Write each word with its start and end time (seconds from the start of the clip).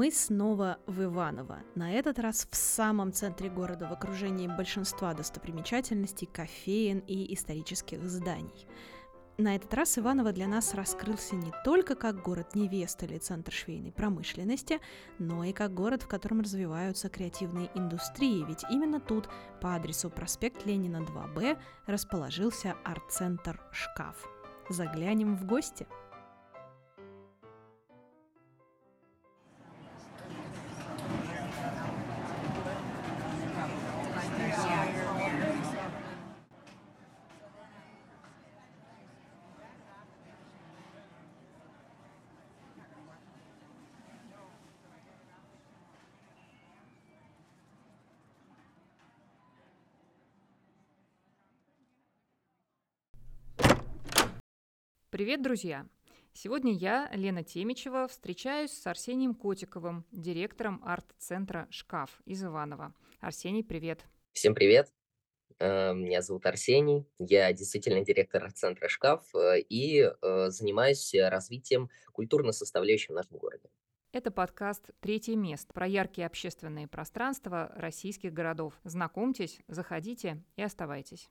Мы 0.00 0.10
снова 0.10 0.78
в 0.86 1.04
Иваново. 1.04 1.58
На 1.74 1.92
этот 1.92 2.18
раз 2.18 2.48
в 2.50 2.56
самом 2.56 3.12
центре 3.12 3.50
города, 3.50 3.86
в 3.86 3.92
окружении 3.92 4.48
большинства 4.48 5.12
достопримечательностей, 5.12 6.26
кофеен 6.26 7.00
и 7.00 7.34
исторических 7.34 8.02
зданий. 8.08 8.66
На 9.36 9.56
этот 9.56 9.74
раз 9.74 9.98
Иваново 9.98 10.32
для 10.32 10.46
нас 10.46 10.72
раскрылся 10.72 11.36
не 11.36 11.52
только 11.66 11.96
как 11.96 12.22
город 12.22 12.54
невест 12.54 13.02
или 13.02 13.18
центр 13.18 13.52
швейной 13.52 13.92
промышленности, 13.92 14.80
но 15.18 15.44
и 15.44 15.52
как 15.52 15.74
город, 15.74 16.04
в 16.04 16.08
котором 16.08 16.40
развиваются 16.40 17.10
креативные 17.10 17.70
индустрии, 17.74 18.42
ведь 18.48 18.64
именно 18.70 19.00
тут, 19.00 19.28
по 19.60 19.74
адресу 19.74 20.08
проспект 20.08 20.64
Ленина 20.64 21.04
2Б, 21.04 21.58
расположился 21.84 22.74
арт-центр 22.86 23.60
«Шкаф». 23.70 24.26
Заглянем 24.70 25.36
в 25.36 25.44
гости– 25.44 25.86
Привет, 55.10 55.42
друзья! 55.42 55.88
Сегодня 56.34 56.72
я, 56.72 57.10
Лена 57.12 57.42
Темичева, 57.42 58.06
встречаюсь 58.06 58.70
с 58.70 58.86
Арсением 58.86 59.34
Котиковым, 59.34 60.04
директором 60.12 60.80
арт-центра 60.84 61.66
«Шкаф» 61.68 62.22
из 62.26 62.44
Иваново. 62.44 62.94
Арсений, 63.18 63.64
привет! 63.64 64.04
Всем 64.30 64.54
привет! 64.54 64.92
Э, 65.58 65.94
меня 65.94 66.22
зовут 66.22 66.46
Арсений, 66.46 67.08
я 67.18 67.52
действительно 67.52 68.04
директор 68.04 68.44
арт-центра 68.44 68.88
«Шкаф» 68.88 69.34
э, 69.34 69.58
и 69.68 70.00
э, 70.02 70.50
занимаюсь 70.50 71.12
развитием 71.12 71.90
культурной 72.12 72.52
составляющей 72.52 73.12
в 73.12 73.16
нашем 73.16 73.36
городе. 73.36 73.68
Это 74.12 74.30
подкаст 74.30 74.90
«Третье 75.00 75.34
место» 75.34 75.74
про 75.74 75.88
яркие 75.88 76.28
общественные 76.28 76.86
пространства 76.86 77.72
российских 77.74 78.32
городов. 78.32 78.74
Знакомьтесь, 78.84 79.58
заходите 79.66 80.44
и 80.54 80.62
оставайтесь. 80.62 81.28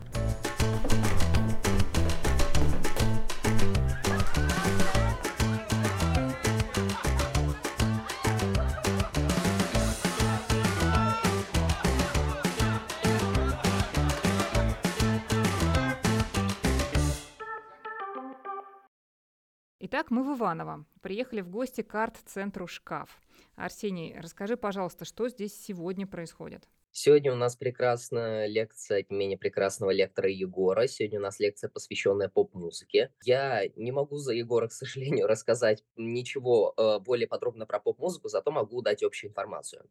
Итак, 19.92 20.12
мы 20.12 20.24
в 20.24 20.38
Иваново. 20.38 20.86
Приехали 21.02 21.42
в 21.42 21.50
гости 21.50 21.82
к 21.82 21.96
арт-центру 21.96 22.68
«Шкаф». 22.68 23.20
Арсений, 23.56 24.16
расскажи, 24.20 24.56
пожалуйста, 24.56 25.04
что 25.04 25.28
здесь 25.30 25.60
сегодня 25.60 26.06
происходит? 26.06 26.70
Сегодня 26.92 27.32
у 27.32 27.36
нас 27.36 27.56
прекрасная 27.56 28.48
лекция 28.48 29.02
от 29.02 29.12
не 29.12 29.18
менее 29.18 29.38
прекрасного 29.38 29.92
лектора 29.92 30.30
Егора. 30.30 30.88
Сегодня 30.88 31.20
у 31.20 31.22
нас 31.22 31.40
лекция, 31.40 31.70
посвященная 31.70 32.30
поп-музыке. 32.30 33.12
Я 33.24 33.68
не 33.76 33.92
могу 33.92 34.18
за 34.18 34.34
Егора, 34.34 34.68
к 34.68 34.72
сожалению, 34.74 35.28
рассказать 35.28 35.84
ничего 35.96 36.74
э, 36.76 37.00
более 37.00 37.28
подробно 37.28 37.66
про 37.66 37.80
поп-музыку, 37.80 38.28
зато 38.28 38.52
могу 38.52 38.82
дать 38.82 39.04
общую 39.04 39.30
информацию. 39.30 39.86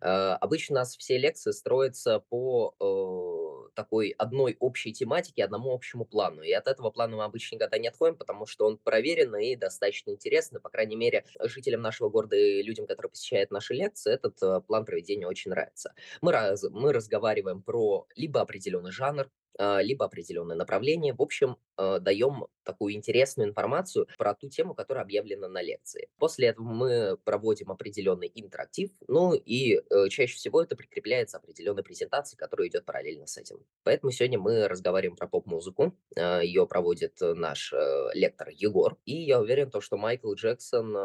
Э, 0.00 0.36
обычно 0.40 0.74
у 0.74 0.78
нас 0.78 0.96
все 0.96 1.18
лекции 1.18 1.52
строятся 1.52 2.18
по 2.18 2.74
э, 2.80 3.70
такой 3.74 4.10
одной 4.18 4.56
общей 4.58 4.92
тематике, 4.92 5.44
одному 5.44 5.72
общему 5.72 6.04
плану. 6.04 6.42
И 6.42 6.52
от 6.52 6.66
этого 6.66 6.90
плана 6.90 7.16
мы 7.16 7.24
обычно 7.24 7.56
никогда 7.56 7.78
не 7.78 7.88
отходим, 7.88 8.16
потому 8.16 8.46
что 8.46 8.66
он 8.66 8.76
проверенный 8.78 9.52
и 9.52 9.56
достаточно 9.56 10.10
интересный. 10.10 10.60
По 10.60 10.68
крайней 10.68 10.96
мере, 10.96 11.24
жителям 11.44 11.80
нашего 11.80 12.08
города 12.08 12.36
и 12.36 12.62
людям, 12.62 12.86
которые 12.86 13.10
посещают 13.10 13.50
наши 13.50 13.74
лекции, 13.74 14.12
этот 14.12 14.42
э, 14.42 14.60
план 14.66 14.84
проведения 14.84 15.26
очень 15.26 15.50
нравится. 15.50 15.94
Мы 16.20 16.32
раз, 16.48 16.64
мы 16.70 16.92
разговариваем 16.92 17.62
про 17.62 18.06
либо 18.16 18.40
определенный 18.40 18.92
жанр, 18.92 19.28
а, 19.58 19.82
либо 19.82 20.06
определенное 20.06 20.56
направление. 20.56 21.12
В 21.12 21.20
общем, 21.20 21.56
а, 21.76 21.98
даем 21.98 22.46
такую 22.62 22.94
интересную 22.94 23.48
информацию 23.50 24.06
про 24.16 24.34
ту 24.34 24.48
тему, 24.48 24.74
которая 24.74 25.04
объявлена 25.04 25.48
на 25.48 25.60
лекции. 25.60 26.08
После 26.18 26.48
этого 26.48 26.66
мы 26.66 27.18
проводим 27.24 27.70
определенный 27.70 28.30
интерактив, 28.34 28.90
ну 29.08 29.34
и 29.34 29.74
э, 29.74 30.08
чаще 30.08 30.34
всего 30.34 30.62
это 30.62 30.76
прикрепляется 30.76 31.38
определенной 31.38 31.82
презентацией, 31.82 32.38
которая 32.38 32.68
идет 32.68 32.84
параллельно 32.84 33.26
с 33.26 33.36
этим. 33.36 33.58
Поэтому 33.82 34.12
сегодня 34.12 34.38
мы 34.38 34.68
разговариваем 34.68 35.16
про 35.16 35.26
поп-музыку. 35.26 35.94
А, 36.16 36.40
Ее 36.40 36.66
проводит 36.66 37.16
наш 37.20 37.72
э, 37.72 38.10
лектор 38.14 38.48
Егор. 38.50 38.96
И 39.04 39.16
я 39.16 39.40
уверен, 39.40 39.70
то, 39.70 39.80
что 39.80 39.98
Майкл 39.98 40.32
Джексон, 40.34 40.96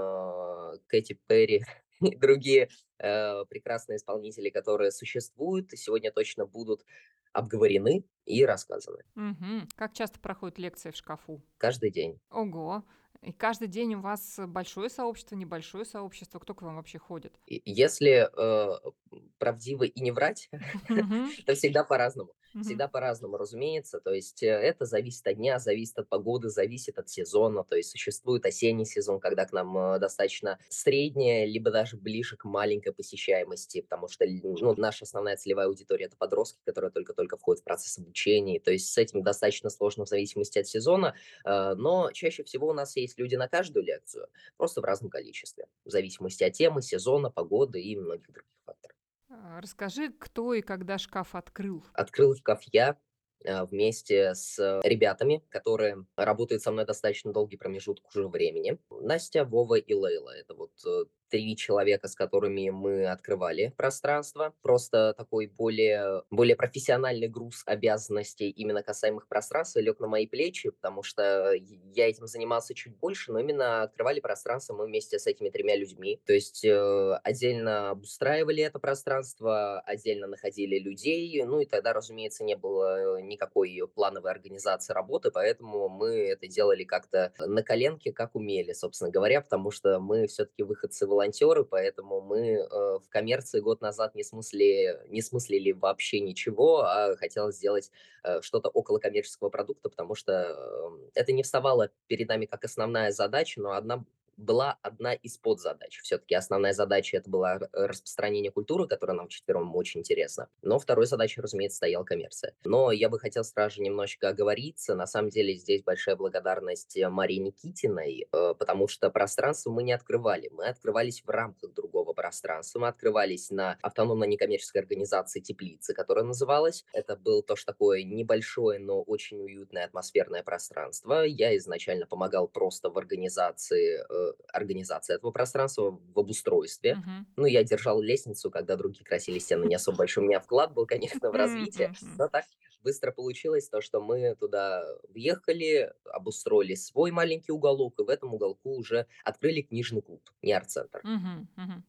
Кэти 0.87 1.19
Перри 1.27 1.63
и 2.01 2.15
другие 2.15 2.69
э, 2.99 3.45
прекрасные 3.45 3.97
исполнители, 3.97 4.49
которые 4.49 4.91
существуют, 4.91 5.71
сегодня 5.71 6.11
точно 6.11 6.45
будут 6.45 6.85
обговорены 7.33 8.05
и 8.25 8.45
рассказаны. 8.45 9.03
Угу. 9.15 9.67
Как 9.75 9.93
часто 9.93 10.19
проходят 10.19 10.57
лекции 10.57 10.91
в 10.91 10.95
шкафу? 10.95 11.41
Каждый 11.57 11.91
день. 11.91 12.19
Ого. 12.29 12.85
И 13.21 13.31
каждый 13.31 13.67
день 13.67 13.95
у 13.95 14.01
вас 14.01 14.39
большое 14.47 14.89
сообщество, 14.89 15.35
небольшое 15.35 15.85
сообщество? 15.85 16.39
Кто 16.39 16.53
к 16.53 16.61
вам 16.61 16.75
вообще 16.75 16.99
ходит? 16.99 17.33
Если 17.47 18.29
э, 18.31 18.91
правдиво 19.37 19.83
и 19.83 20.01
не 20.01 20.11
врать, 20.11 20.49
то 21.45 21.55
всегда 21.55 21.83
по-разному. 21.83 22.31
Всегда 22.63 22.87
по-разному, 22.87 23.35
разумеется. 23.35 23.99
То 23.99 24.13
есть 24.13 24.41
э, 24.41 24.47
это 24.47 24.85
зависит 24.85 25.27
от 25.27 25.35
дня, 25.35 25.59
зависит 25.59 25.99
от 25.99 26.07
погоды, 26.07 26.47
зависит 26.49 26.97
от 26.97 27.09
сезона. 27.09 27.65
То 27.65 27.75
есть 27.75 27.91
существует 27.91 28.45
осенний 28.45 28.85
сезон, 28.85 29.19
когда 29.19 29.45
к 29.45 29.51
нам 29.51 29.77
э, 29.77 29.99
достаточно 29.99 30.57
средняя, 30.69 31.45
либо 31.45 31.69
даже 31.69 31.97
ближе 31.97 32.37
к 32.37 32.45
маленькой 32.45 32.93
посещаемости, 32.93 33.81
потому 33.81 34.07
что 34.07 34.25
ну, 34.25 34.73
наша 34.77 35.03
основная 35.03 35.35
целевая 35.35 35.67
аудитория– 35.67 36.05
это 36.05 36.15
подростки, 36.15 36.61
которые 36.65 36.91
только-только 36.91 37.35
входят 37.35 37.61
в 37.61 37.65
процесс 37.65 37.97
обучения. 37.97 38.61
То 38.61 38.71
есть 38.71 38.87
с 38.87 38.97
этим 38.97 39.21
достаточно 39.21 39.69
сложно 39.69 40.05
в 40.05 40.09
зависимости 40.09 40.57
от 40.57 40.67
сезона, 40.67 41.13
э, 41.43 41.73
но 41.75 42.11
чаще 42.13 42.43
всего 42.43 42.69
у 42.69 42.73
нас 42.73 42.95
есть 42.95 43.04
люди 43.17 43.35
на 43.35 43.47
каждую 43.47 43.85
лекцию, 43.85 44.27
просто 44.57 44.81
в 44.81 44.83
разном 44.83 45.09
количестве, 45.09 45.67
в 45.85 45.89
зависимости 45.89 46.43
от 46.43 46.53
темы, 46.53 46.81
сезона, 46.81 47.29
погоды 47.29 47.81
и 47.81 47.95
многих 47.95 48.31
других 48.31 48.51
факторов. 48.65 48.97
А, 49.29 49.61
расскажи, 49.61 50.11
кто 50.11 50.53
и 50.53 50.61
когда 50.61 50.97
шкаф 50.97 51.35
открыл? 51.35 51.83
Открыл 51.93 52.35
шкаф 52.35 52.61
я 52.71 52.97
а, 53.45 53.65
вместе 53.65 54.33
с 54.33 54.81
ребятами, 54.83 55.43
которые 55.49 56.05
работают 56.15 56.61
со 56.61 56.71
мной 56.71 56.85
достаточно 56.85 57.33
долгий 57.33 57.57
промежуток 57.57 58.07
уже 58.07 58.27
времени. 58.27 58.79
Настя, 58.89 59.45
Вова 59.45 59.75
и 59.75 59.93
Лейла. 59.93 60.35
Это 60.35 60.53
вот 60.55 60.71
э, 60.85 61.05
три 61.29 61.55
человека, 61.55 62.07
с 62.07 62.15
которыми 62.15 62.69
мы 62.69 63.05
открывали 63.07 63.73
пространство. 63.77 64.53
Просто 64.61 65.13
такой 65.17 65.47
более, 65.47 66.23
более 66.29 66.55
профессиональный 66.55 67.27
груз 67.27 67.63
обязанностей 67.65 68.49
именно 68.49 68.83
касаемых 68.83 69.27
пространства 69.27 69.79
лег 69.79 69.99
на 69.99 70.07
мои 70.07 70.27
плечи, 70.27 70.69
потому 70.69 71.03
что 71.03 71.53
я 71.93 72.07
этим 72.07 72.27
занимался 72.27 72.73
чуть 72.73 72.95
больше, 72.97 73.31
но 73.31 73.39
именно 73.39 73.83
открывали 73.83 74.19
пространство 74.19 74.73
мы 74.73 74.85
вместе 74.85 75.19
с 75.19 75.27
этими 75.27 75.49
тремя 75.49 75.75
людьми. 75.75 76.19
То 76.25 76.33
есть 76.33 76.63
э, 76.65 77.19
отдельно 77.23 77.91
обустраивали 77.91 78.63
это 78.63 78.79
пространство, 78.79 79.79
отдельно 79.81 80.27
находили 80.27 80.79
людей, 80.79 81.43
ну 81.43 81.59
и 81.59 81.65
тогда, 81.65 81.93
разумеется, 81.93 82.43
не 82.43 82.55
было 82.55 83.21
никакой 83.21 83.81
плановой 83.93 84.31
организации 84.31 84.93
работы, 84.93 85.31
поэтому 85.31 85.89
мы 85.89 86.29
это 86.29 86.47
делали 86.47 86.83
как-то 86.83 87.33
на 87.39 87.63
коленке, 87.63 88.11
как 88.11 88.35
умели, 88.35 88.73
собственно 88.73 89.11
говоря, 89.11 89.41
потому 89.41 89.71
что 89.71 89.99
мы 89.99 90.27
все-таки 90.27 90.63
выходцы 90.63 91.07
волонтеры, 91.15 91.63
поэтому 91.63 92.21
мы 92.21 92.39
э, 92.39 92.67
в 92.69 93.07
коммерции 93.09 93.61
год 93.61 93.81
назад 93.81 94.15
не, 94.15 94.23
смысле, 94.23 95.01
не 95.07 95.21
смыслили 95.21 95.71
вообще 95.71 96.19
ничего, 96.19 96.81
а 96.81 97.15
хотелось 97.15 97.55
сделать 97.55 97.89
э, 98.23 98.41
что-то 98.41 98.69
около 98.69 98.99
коммерческого 98.99 99.49
продукта, 99.49 99.89
потому 99.89 100.15
что 100.15 100.33
э, 100.33 101.09
это 101.15 101.31
не 101.31 101.43
вставало 101.43 101.89
перед 102.07 102.27
нами 102.27 102.45
как 102.45 102.65
основная 102.65 103.11
задача, 103.11 103.61
но 103.61 103.71
одна 103.71 104.03
была 104.37 104.77
одна 104.81 105.13
из 105.13 105.37
подзадач. 105.37 105.99
Все-таки 106.01 106.35
основная 106.35 106.73
задача 106.73 107.17
это 107.17 107.29
была 107.29 107.59
распространение 107.71 108.51
культуры, 108.51 108.87
которая 108.87 109.17
нам 109.17 109.27
четвером 109.27 109.75
очень 109.75 110.01
интересна. 110.01 110.49
Но 110.61 110.79
второй 110.79 111.05
задачей, 111.05 111.41
разумеется, 111.41 111.77
стояла 111.77 112.03
коммерция. 112.03 112.53
Но 112.63 112.91
я 112.91 113.09
бы 113.09 113.19
хотел 113.19 113.43
сразу 113.43 113.75
же 113.75 113.81
немножечко 113.81 114.29
оговориться. 114.29 114.95
На 114.95 115.07
самом 115.07 115.29
деле 115.29 115.55
здесь 115.55 115.83
большая 115.83 116.15
благодарность 116.15 116.97
Марии 117.09 117.37
Никитиной, 117.37 118.27
э, 118.31 118.53
потому 118.57 118.87
что 118.87 119.09
пространство 119.09 119.71
мы 119.71 119.83
не 119.83 119.93
открывали. 119.93 120.49
Мы 120.51 120.67
открывались 120.67 121.23
в 121.23 121.29
рамках 121.29 121.73
другого 121.73 122.13
пространства. 122.13 122.79
Мы 122.79 122.87
открывались 122.87 123.49
на 123.51 123.77
автономной 123.81 124.27
некоммерческой 124.27 124.81
организации 124.81 125.39
«Теплицы», 125.39 125.93
которая 125.93 126.25
называлась. 126.25 126.85
Это 126.93 127.15
было 127.15 127.41
тоже 127.41 127.65
такое 127.65 128.03
небольшое, 128.03 128.79
но 128.79 129.01
очень 129.01 129.41
уютное 129.41 129.85
атмосферное 129.85 130.43
пространство. 130.43 131.23
Я 131.23 131.55
изначально 131.57 132.05
помогал 132.05 132.47
просто 132.47 132.89
в 132.89 132.97
организации 132.97 134.03
э, 134.07 134.24
организации 134.51 135.15
этого 135.15 135.31
пространства, 135.31 135.91
в 135.91 136.19
обустройстве. 136.19 136.97
Мгм. 136.97 137.25
Ну, 137.37 137.45
я 137.45 137.63
держал 137.63 138.01
лестницу, 138.01 138.49
когда 138.49 138.75
другие 138.77 139.05
красили 139.05 139.39
стены, 139.39 139.65
не 139.65 139.75
особо 139.75 139.99
большой 139.99 140.23
у 140.23 140.27
меня 140.27 140.39
вклад 140.39 140.73
был, 140.73 140.85
конечно, 140.85 141.31
в 141.31 141.35
развитие, 141.35 141.91
но 142.17 142.27
так 142.29 142.45
быстро 142.81 143.11
получилось 143.11 143.67
то, 143.69 143.81
что 143.81 144.01
мы 144.01 144.35
туда 144.35 144.85
въехали, 145.09 145.91
обустроили 146.05 146.75
свой 146.75 147.11
маленький 147.11 147.51
уголок, 147.51 147.99
и 147.99 148.03
в 148.03 148.09
этом 148.09 148.33
уголку 148.33 148.75
уже 148.75 149.07
открыли 149.23 149.61
книжный 149.61 150.01
клуб, 150.01 150.21
не 150.41 150.53
арт-центр. 150.53 151.03
Мгм. 151.03 151.47
Мгм. 151.55 151.83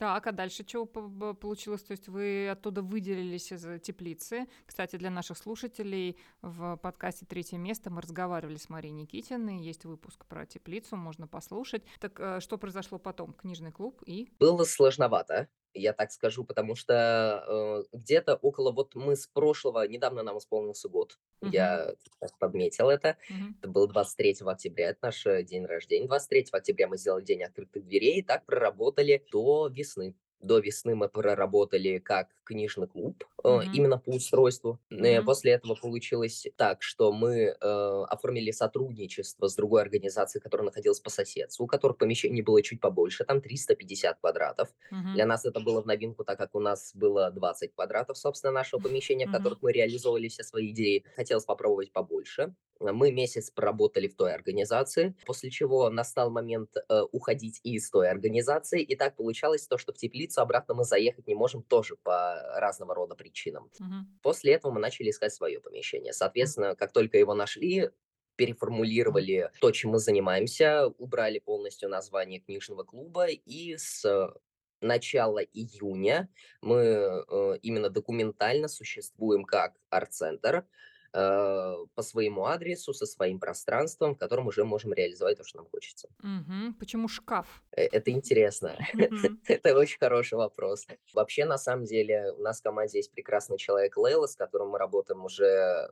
Так, 0.00 0.26
а 0.26 0.32
дальше 0.32 0.64
б- 0.64 1.34
получилось? 1.34 1.82
То 1.82 1.90
есть 1.90 2.08
вы 2.08 2.48
оттуда 2.48 2.80
выделились 2.80 3.52
из 3.52 3.82
теплицы. 3.82 4.48
Кстати, 4.64 4.96
для 4.96 5.10
наших 5.10 5.36
слушателей 5.36 6.16
в 6.40 6.78
подкасте 6.78 7.26
«Третье 7.26 7.58
место» 7.58 7.90
мы 7.90 8.00
разговаривали 8.00 8.56
с 8.56 8.70
Марией 8.70 8.94
Никитиной. 8.94 9.58
Есть 9.58 9.84
выпуск 9.84 10.24
про 10.24 10.46
теплицу, 10.46 10.96
можно 10.96 11.28
послушать. 11.28 11.84
Так 11.98 12.18
э, 12.18 12.40
что 12.40 12.56
произошло 12.56 12.98
потом? 12.98 13.34
Книжный 13.34 13.72
клуб 13.72 14.02
и... 14.06 14.32
Было 14.38 14.64
сложновато, 14.64 15.48
я 15.74 15.92
так 15.92 16.12
скажу, 16.12 16.44
потому 16.44 16.74
что 16.74 17.84
э, 17.92 17.96
где-то 17.96 18.36
около, 18.36 18.72
вот 18.72 18.94
мы 18.94 19.16
с 19.16 19.26
прошлого, 19.26 19.86
недавно 19.86 20.22
нам 20.22 20.38
исполнился 20.38 20.88
год, 20.88 21.18
Мгм. 21.42 21.52
я 21.52 21.94
так 22.20 22.36
подметил 22.38 22.90
это, 22.90 23.16
Мгм. 23.28 23.54
это 23.60 23.68
был 23.68 23.86
23 23.86 24.48
октября, 24.48 24.90
это 24.90 24.98
наш 25.02 25.26
э, 25.26 25.42
день 25.44 25.64
рождения, 25.66 26.06
23 26.06 26.58
октября 26.58 26.88
мы 26.88 26.96
сделали 26.98 27.24
день 27.24 27.42
открытых 27.42 27.84
дверей, 27.86 28.18
и 28.20 28.22
так 28.22 28.44
проработали 28.46 29.24
до 29.30 29.68
весны. 29.68 30.16
До 30.40 30.58
весны 30.58 30.94
мы 30.94 31.08
проработали 31.08 31.98
как 31.98 32.28
книжный 32.44 32.88
клуб, 32.88 33.24
Мгм. 33.44 33.60
именно 33.74 33.98
по 33.98 34.10
устройству. 34.10 34.78
Мгм. 34.90 35.24
После 35.24 35.52
этого 35.52 35.74
получилось 35.74 36.46
так, 36.56 36.82
что 36.82 37.12
мы 37.12 37.54
э, 37.60 38.04
оформили 38.08 38.50
сотрудничество 38.50 39.48
с 39.48 39.54
другой 39.54 39.82
организацией, 39.82 40.42
которая 40.42 40.64
находилась 40.66 41.00
по 41.00 41.10
соседству, 41.10 41.64
у 41.64 41.66
которых 41.66 41.98
помещений 41.98 42.42
было 42.42 42.62
чуть 42.62 42.80
побольше, 42.80 43.24
там 43.24 43.40
350 43.42 44.18
квадратов. 44.20 44.70
Мгм. 44.90 45.12
Для 45.14 45.26
нас 45.26 45.44
это 45.44 45.60
было 45.60 45.82
в 45.82 45.86
новинку, 45.86 46.24
так 46.24 46.38
как 46.38 46.54
у 46.54 46.60
нас 46.60 46.92
было 46.94 47.30
20 47.30 47.74
квадратов, 47.74 48.16
собственно, 48.18 48.52
нашего 48.52 48.80
помещения, 48.80 49.26
в 49.26 49.28
Мгм. 49.28 49.36
которых 49.36 49.62
мы 49.62 49.72
реализовывали 49.72 50.28
все 50.28 50.42
свои 50.42 50.70
идеи. 50.70 51.04
Хотелось 51.16 51.44
попробовать 51.44 51.92
побольше. 51.92 52.54
Мы 52.80 53.12
месяц 53.12 53.50
проработали 53.50 54.08
в 54.08 54.16
той 54.16 54.32
организации, 54.32 55.14
после 55.26 55.50
чего 55.50 55.90
настал 55.90 56.30
момент 56.30 56.70
э, 56.76 57.02
уходить 57.12 57.60
и 57.62 57.74
из 57.74 57.90
той 57.90 58.08
организации. 58.08 58.82
И 58.82 58.96
так 58.96 59.16
получалось 59.16 59.66
то, 59.66 59.78
что 59.78 59.92
в 59.92 59.96
теплицу 59.96 60.40
обратно 60.40 60.74
мы 60.74 60.84
заехать 60.84 61.26
не 61.26 61.34
можем 61.34 61.62
тоже 61.62 61.96
по 61.96 62.42
разного 62.56 62.94
рода 62.94 63.14
причинам. 63.14 63.70
Мгм. 63.78 64.18
После 64.22 64.54
этого 64.54 64.72
мы 64.72 64.80
начали 64.80 65.10
искать 65.10 65.32
свое 65.34 65.60
помещение. 65.60 66.12
Соответственно, 66.12 66.74
как 66.74 66.92
только 66.92 67.18
его 67.18 67.34
нашли, 67.34 67.90
переформулировали 68.36 69.50
то, 69.60 69.70
чем 69.70 69.90
мы 69.90 69.98
занимаемся, 69.98 70.86
убрали 70.86 71.38
полностью 71.38 71.90
название 71.90 72.40
книжного 72.40 72.84
клуба, 72.84 73.26
и 73.28 73.76
с 73.76 74.32
начала 74.80 75.40
июня 75.40 76.28
мы 76.62 76.76
э, 76.76 77.58
именно 77.62 77.90
документально 77.90 78.68
существуем 78.68 79.44
как 79.44 79.74
арт-центр 79.90 80.64
по 81.12 82.02
своему 82.02 82.44
адресу, 82.44 82.92
со 82.94 83.06
своим 83.06 83.40
пространством, 83.40 84.14
в 84.14 84.18
котором 84.18 84.46
уже 84.46 84.64
можем 84.64 84.92
реализовать 84.92 85.38
то, 85.38 85.44
что 85.44 85.58
нам 85.58 85.66
хочется. 85.66 86.08
Мгм. 86.22 86.74
Почему 86.78 87.08
шкаф? 87.08 87.62
Э, 87.72 87.82
Это 87.86 88.10
интересно. 88.10 88.76
Мгм. 88.92 89.40
Это 89.48 89.76
очень 89.76 89.98
хороший 89.98 90.34
вопрос. 90.34 90.86
Вообще, 91.12 91.44
на 91.44 91.58
самом 91.58 91.84
деле, 91.84 92.32
у 92.32 92.42
нас 92.42 92.60
в 92.60 92.62
команде 92.62 92.98
есть 92.98 93.12
прекрасный 93.12 93.58
человек 93.58 93.96
Лейла, 93.96 94.26
с 94.26 94.36
которым 94.36 94.70
мы 94.70 94.78
работаем 94.78 95.24
уже 95.24 95.88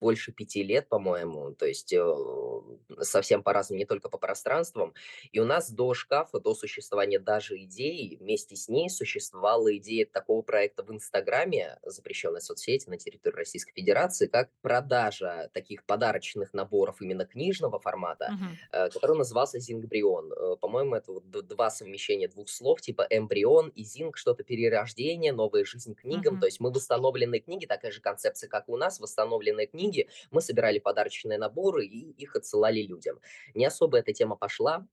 больше 0.00 0.32
пяти 0.32 0.62
лет, 0.62 0.88
по-моему, 0.88 1.52
то 1.54 1.66
есть 1.66 1.92
э, 1.92 2.02
совсем 3.00 3.42
по-разному, 3.42 3.78
не 3.78 3.84
только 3.86 4.08
по 4.08 4.18
пространствам. 4.18 4.94
И 5.32 5.40
у 5.40 5.44
нас 5.44 5.70
до 5.70 5.94
шкафа, 5.94 6.40
до 6.40 6.54
существования 6.54 7.18
даже 7.18 7.58
идеи, 7.64 8.16
вместе 8.20 8.56
с 8.56 8.68
ней 8.68 8.88
существовала 8.88 9.76
идея 9.76 10.06
такого 10.06 10.42
проекта 10.42 10.82
в 10.82 10.90
Инстаграме, 10.90 11.78
запрещенной 11.84 12.40
соцсети 12.40 12.88
на 12.88 12.96
территории 12.96 13.36
Российской 13.36 13.72
Федерации, 13.72 14.26
как 14.26 14.50
продажа 14.62 15.50
таких 15.52 15.84
подарочных 15.84 16.54
наборов 16.54 17.00
именно 17.02 17.26
книжного 17.26 17.78
формата, 17.78 18.30
э, 18.72 18.88
который 18.90 19.16
назывался 19.16 19.58
Зингбрион. 19.58 20.32
Э, 20.32 20.56
По-моему, 20.60 20.94
это 20.94 21.12
вот 21.12 21.28
два 21.30 21.70
совмещения 21.70 22.28
двух 22.28 22.48
слов, 22.48 22.80
типа 22.80 23.06
эмбрион 23.10 23.68
и 23.70 23.84
зинг, 23.84 24.16
что-то 24.16 24.44
перерождение, 24.44 25.32
новая 25.32 25.64
жизнь 25.64 25.94
книгам. 25.94 26.34
Мгм. 26.34 26.40
То 26.40 26.46
есть 26.46 26.60
мы 26.60 26.70
восстановленные 26.70 27.40
книги, 27.40 27.66
такая 27.66 27.92
же 27.92 28.00
концепция, 28.00 28.48
как 28.48 28.68
и 28.68 28.72
у 28.72 28.76
нас, 28.76 29.00
восстановленные 29.00 29.66
книги, 29.66 29.89
мы 30.30 30.40
собирали 30.40 30.78
подарочные 30.78 31.38
наборы 31.38 31.86
и 31.86 32.10
их 32.12 32.36
отсылали 32.36 32.82
людям. 32.82 33.20
Не 33.54 33.66
особо 33.66 33.98
эта 33.98 34.12
тема 34.12 34.36
пошла, 34.36 34.86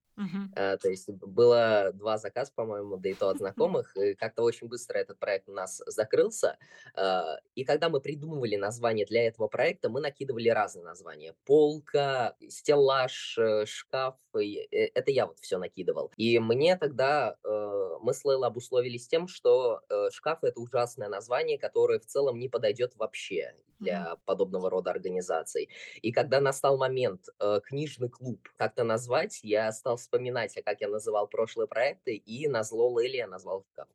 Э, 0.56 0.78
То 0.78 0.90
есть 0.90 1.10
было 1.10 1.92
два 1.94 2.18
заказа, 2.18 2.52
по-моему, 2.56 2.98
да 2.98 3.10
и 3.10 3.14
то 3.14 3.30
от 3.30 3.38
знакомых. 3.38 3.96
И 3.98 4.16
как-то 4.16 4.44
очень 4.44 4.68
быстро 4.68 4.98
этот 4.98 5.20
проект 5.20 5.50
у 5.50 5.54
нас 5.54 5.82
закрылся. 5.86 6.58
Э, 6.96 7.38
И 7.56 7.64
когда 7.64 7.90
мы 7.90 8.02
придумывали 8.02 8.56
название 8.56 9.06
для 9.06 9.28
этого 9.28 9.48
проекта, 9.48 9.90
мы 9.90 10.02
накидывали 10.02 10.50
разные 10.50 10.84
названия. 10.86 11.36
Полка, 11.46 12.36
стеллаж, 12.50 13.38
э, 13.38 13.66
шкаф. 13.66 14.16
и, 14.40 14.68
э, 14.72 14.90
Это 14.94 15.12
я 15.12 15.26
вот 15.28 15.40
все 15.40 15.58
накидывал. 15.58 16.12
И 16.18 16.40
мне 16.40 16.78
тогда, 16.78 17.38
мы 17.44 18.14
с 18.14 18.24
Лейлой 18.26 18.48
обусловились 18.50 19.08
тем, 19.08 19.28
что 19.28 19.82
шкаф– 20.12 20.40
это 20.44 20.60
ужасное 20.60 21.10
название, 21.10 21.58
которое 21.58 22.00
в 22.00 22.06
целом 22.06 22.40
не 22.40 22.48
подойдет 22.50 22.96
вообще 22.96 23.56
для 23.80 24.16
подобного 24.26 24.70
рода 24.70 24.92
организаций. 24.92 25.70
И 26.02 26.12
когда 26.12 26.40
настал 26.42 26.78
момент 26.78 27.28
книжный 27.64 28.10
клуб 28.10 28.48
как-то 28.58 28.84
назвать, 28.84 29.40
я 29.44 29.72
стал 29.72 29.98
вспоминать, 30.08 30.58
а 30.58 30.62
как 30.62 30.82
я 30.82 30.88
называл 30.88 31.28
прошлые 31.28 31.68
проекты, 31.68 32.16
и 32.16 32.48
на 32.48 32.64
зло 32.64 33.00
я 33.02 33.28
назвал 33.28 33.64
шкаф. 33.72 33.88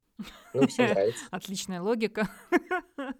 Ну, 0.53 0.67
всем 0.67 0.87
нравится. 0.91 1.25
Отличная 1.31 1.81
логика. 1.81 2.29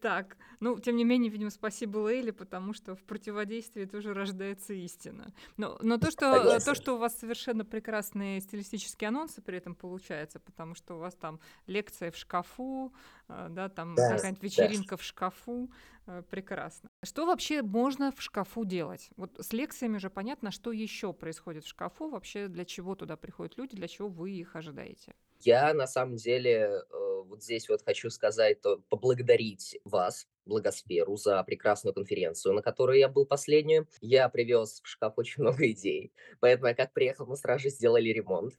Так, 0.00 0.36
ну, 0.60 0.78
тем 0.78 0.96
не 0.96 1.04
менее, 1.04 1.30
видимо, 1.30 1.50
спасибо 1.50 1.98
Лейле, 1.98 2.32
потому 2.32 2.72
что 2.72 2.94
в 2.94 3.02
противодействии 3.04 3.84
тоже 3.84 4.14
рождается 4.14 4.74
истина. 4.74 5.32
Но, 5.56 5.78
но 5.82 5.98
то, 5.98 6.10
что, 6.10 6.34
Согласен. 6.34 6.64
то, 6.64 6.74
что 6.74 6.94
у 6.94 6.98
вас 6.98 7.18
совершенно 7.18 7.64
прекрасные 7.64 8.40
стилистические 8.40 9.08
анонсы 9.08 9.40
при 9.42 9.58
этом 9.58 9.74
получается, 9.74 10.40
потому 10.40 10.74
что 10.74 10.96
у 10.96 10.98
вас 10.98 11.14
там 11.14 11.40
лекция 11.66 12.10
в 12.10 12.16
шкафу, 12.16 12.92
э, 13.28 13.46
да, 13.50 13.68
там 13.68 13.94
Да, 13.94 14.16
какая-нибудь 14.16 14.40
да. 14.40 14.46
вечеринка 14.46 14.96
в 14.96 15.02
шкафу, 15.02 15.70
э, 16.06 16.22
прекрасно. 16.30 16.88
Что 17.04 17.26
вообще 17.26 17.62
можно 17.62 18.10
в 18.12 18.20
шкафу 18.20 18.64
делать? 18.64 19.10
Вот 19.16 19.36
с 19.38 19.52
лекциями 19.52 19.98
же 19.98 20.10
понятно, 20.10 20.50
что 20.50 20.72
еще 20.72 21.12
происходит 21.12 21.64
в 21.64 21.68
шкафу, 21.68 22.08
вообще 22.10 22.48
для 22.48 22.64
чего 22.64 22.94
туда 22.94 23.16
приходят 23.16 23.56
люди, 23.58 23.76
для 23.76 23.88
чего 23.88 24.08
вы 24.08 24.30
их 24.32 24.56
ожидаете. 24.56 25.14
Я 25.40 25.72
на 25.74 25.86
самом 25.86 26.16
деле 26.16 26.82
э, 26.90 26.97
вот 27.38 27.44
здесь 27.44 27.68
вот 27.68 27.82
хочу 27.84 28.10
сказать, 28.10 28.60
то 28.60 28.82
поблагодарить 28.88 29.78
вас, 29.84 30.26
Благосферу, 30.44 31.16
за 31.16 31.42
прекрасную 31.44 31.92
конференцию, 31.92 32.54
на 32.54 32.62
которой 32.62 32.98
я 32.98 33.08
был 33.08 33.26
последнюю. 33.26 33.86
Я 34.00 34.30
привез 34.30 34.80
в 34.82 34.88
шкаф 34.88 35.12
очень 35.16 35.42
много 35.42 35.70
идей, 35.70 36.12
поэтому 36.40 36.68
я 36.68 36.74
как 36.74 36.92
приехал, 36.92 37.26
мы 37.26 37.36
сразу 37.36 37.64
же 37.64 37.70
сделали 37.70 38.08
ремонт. 38.08 38.54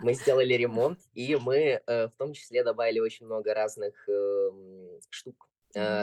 Мы 0.00 0.14
сделали 0.14 0.54
ремонт, 0.54 1.00
и 1.12 1.36
мы 1.36 1.82
э, 1.84 2.08
в 2.08 2.12
том 2.16 2.32
числе 2.32 2.64
добавили 2.64 3.00
очень 3.00 3.26
много 3.26 3.52
разных 3.52 4.08
э. 4.08 4.50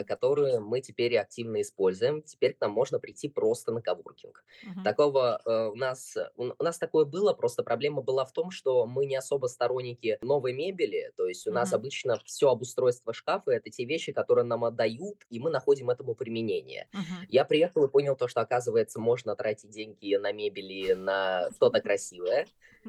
Которые 0.07 0.59
мы 0.59 0.81
теперь 0.81 1.17
активно 1.17 1.61
используем. 1.61 2.21
Теперь 2.21 2.53
к 2.53 2.61
нам 2.61 2.71
можно 2.71 2.99
прийти 2.99 3.29
просто 3.29 3.71
на 3.71 3.81
коворкинг. 3.81 4.43
Мгм. 4.63 4.83
Такого 4.83 5.41
э, 5.45 5.67
у 5.67 5.75
нас 5.75 6.15
у, 6.35 6.45
у 6.57 6.63
нас 6.63 6.77
такое 6.77 7.05
было, 7.05 7.33
просто 7.33 7.63
проблема 7.63 8.01
была 8.01 8.25
в 8.25 8.31
том, 8.31 8.51
что 8.51 8.85
мы 8.85 9.05
не 9.05 9.15
особо 9.15 9.47
сторонники 9.47 10.17
новой 10.21 10.53
мебели, 10.53 11.11
то 11.17 11.27
есть 11.27 11.47
у 11.47 11.51
нас 11.51 11.71
Мгм. 11.71 11.79
обычно 11.79 12.19
все 12.25 12.49
обустройство 12.49 13.13
шкафа 13.13 13.51
это 13.51 13.69
те 13.69 13.85
вещи, 13.85 14.11
которые 14.11 14.45
нам 14.45 14.63
отдают, 14.65 15.25
и 15.29 15.39
мы 15.39 15.49
находим 15.49 15.89
этому 15.89 16.15
применение. 16.15 16.87
Мгм. 16.93 17.25
Я 17.29 17.45
приехал 17.45 17.85
и 17.85 17.89
понял 17.91 18.15
то, 18.15 18.27
что 18.27 18.41
оказывается 18.41 18.99
можно 18.99 19.35
тратить 19.35 19.69
деньги 19.69 20.15
на 20.15 20.31
мебели 20.31 20.93
на 20.93 21.49
что-то 21.55 21.81
красивое. 21.81 22.47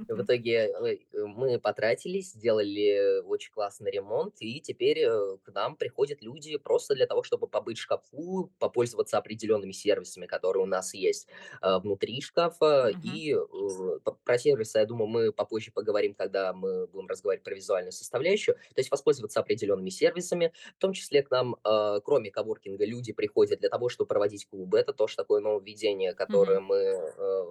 В 0.09 0.23
итоге 0.23 0.69
э, 0.69 0.99
мы 1.25 1.59
потратились, 1.59 2.33
сделали 2.33 3.21
очень 3.23 3.51
классный 3.53 3.91
ремонт, 3.91 4.35
и 4.41 4.61
теперь 4.61 5.01
э, 5.01 5.37
к 5.43 5.53
нам 5.53 5.77
приходят 5.77 6.23
люди 6.23 6.57
просто 6.59 6.95
для 6.95 7.07
того, 7.07 7.23
чтобы 7.23 7.49
побыть 7.49 7.79
в 7.79 7.83
шкафу, 7.83 8.53
попользоваться 8.59 9.19
определенными 9.19 9.73
сервисами, 9.73 10.27
которые 10.27 10.63
у 10.65 10.67
нас 10.67 10.95
есть 10.95 11.29
э, 11.63 11.79
внутри 11.79 12.21
шкафа. 12.21 12.93
Мгм. 12.93 13.03
И 13.03 13.35
э, 13.35 13.99
про 14.25 14.39
сервисы, 14.39 14.79
я 14.79 14.87
думаю, 14.87 15.09
мы 15.09 15.33
попозже 15.33 15.73
поговорим, 15.73 16.15
когда 16.15 16.53
мы 16.53 16.87
будем 16.87 17.07
разговаривать 17.09 17.45
про 17.45 17.55
визуальную 17.55 17.93
составляющую. 17.93 18.55
То 18.57 18.79
есть 18.81 18.91
воспользоваться 18.91 19.41
определенными 19.41 19.91
сервисами, 19.91 20.53
в 20.77 20.81
том 20.81 20.93
числе 20.93 21.23
к 21.23 21.31
нам, 21.31 21.57
э, 21.65 22.01
кроме 22.05 22.31
коворкинга, 22.31 22.85
люди 22.85 23.13
приходят 23.13 23.61
для 23.61 23.69
того, 23.69 23.89
чтобы 23.89 24.09
проводить 24.09 24.47
клубы. 24.47 24.79
Это 24.79 24.93
тоже 24.93 25.17
такое 25.17 25.41
нововведение, 25.41 26.15
которое 26.15 26.61
Мгм. 26.61 26.67
мы 26.67 26.77
э, 26.77 27.43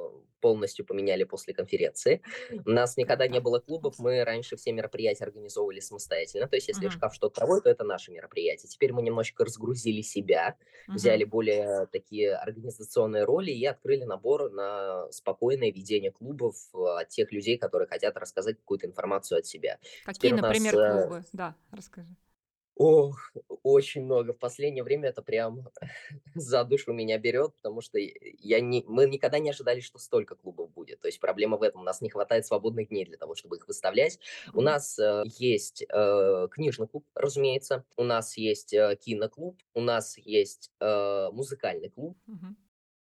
полностью 0.42 0.86
поменяли 0.86 1.24
после 1.24 1.54
конференции. 1.54 2.22
У 2.66 2.70
нас 2.70 2.98
никогда 2.98 3.28
не 3.28 3.40
было 3.40 3.60
клубов, 3.60 4.00
мы 4.00 4.24
раньше 4.24 4.56
все 4.56 4.72
мероприятия 4.72 5.26
организовывали 5.26 5.80
самостоятельно. 5.80 6.48
То 6.48 6.56
есть, 6.56 6.68
если 6.68 6.90
шкаф 6.90 7.14
что-то 7.14 7.40
проводит, 7.40 7.64
то 7.64 7.70
это 7.70 7.84
наше 7.84 8.12
мероприятие. 8.12 8.70
Теперь 8.70 8.94
мы 8.94 9.02
немножечко 9.02 9.46
разгрузили 9.46 10.02
себя, 10.02 10.56
взяли 10.88 11.24
более 11.24 11.88
такие 11.88 12.36
организационные 12.36 13.24
роли 13.24 13.52
и 13.52 13.66
открыли 13.66 14.04
набор 14.04 14.52
на 14.52 15.12
спокойное 15.12 15.72
ведение 15.72 16.12
клубов 16.12 16.56
от 16.74 17.10
тех 17.10 17.32
людей, 17.32 17.58
которые 17.58 17.88
хотят 17.88 18.18
рассказать 18.18 18.58
какую-то 18.58 18.88
информацию 18.88 19.40
от 19.40 19.46
себя. 19.46 19.78
Какие, 20.06 20.20
Теперь 20.20 20.34
у 20.34 20.42
нас 20.42 20.58
например, 20.58 20.80
э, 20.80 21.02
клубы? 21.02 21.24
Да, 21.34 21.56
расскажи. 21.72 22.16
Ох, 22.76 23.32
очень 23.64 24.04
много. 24.04 24.34
В 24.34 24.38
последнее 24.38 24.84
время 24.84 25.10
это 25.10 25.22
прям 25.22 25.70
за 26.36 26.64
душу 26.66 26.92
меня 26.92 27.18
берет, 27.18 27.56
потому 27.56 27.80
что 27.82 27.98
я 27.98 28.60
не, 28.60 28.84
мы 28.88 29.08
никогда 29.08 29.40
не 29.40 29.50
ожидали, 29.50 29.80
что 29.80 29.98
столько 29.98 30.36
клубов 30.36 30.72
будет. 30.74 31.00
То 31.00 31.08
есть 31.08 31.22
проблема 31.22 31.58
в 31.58 31.64
этом. 31.64 31.82
У 31.82 31.84
нас 31.86 32.02
не 32.02 32.10
хватает 32.10 32.46
свободных 32.46 32.90
дней 32.90 33.06
для 33.06 33.18
того, 33.18 33.36
чтобы 33.36 33.56
их 33.58 33.68
выставлять. 33.68 34.20
У 34.54 34.62
нас 34.62 35.00
э, 35.00 35.24
есть 35.38 35.86
э, 35.88 36.48
книжный 36.52 36.88
клуб, 36.88 37.06
разумеется. 37.16 37.86
У 37.96 38.04
нас 38.04 38.36
есть 38.36 38.74
э, 38.74 38.98
киноклуб. 38.98 39.58
У 39.74 39.80
нас 39.80 40.18
есть 40.18 40.72
э, 40.82 41.30
музыкальный 41.32 41.90
клуб. 41.90 42.18
Мгм. 42.26 42.58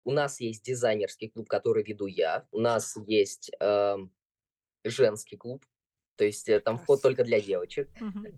У 0.05 0.11
нас 0.11 0.41
есть 0.41 0.65
дизайнерский 0.65 1.29
клуб, 1.29 1.49
который 1.49 1.85
веду 1.85 2.07
я. 2.07 2.49
У 2.51 2.59
нас 2.59 2.97
есть 3.07 3.53
эм, 3.61 4.13
женский 4.83 5.37
клуб. 5.37 5.65
То 6.23 6.27
есть 6.27 6.49
э, 6.49 6.61
там 6.61 6.79
вход 6.79 7.03
только 7.03 7.25
для 7.25 7.41
девочек. 7.41 7.91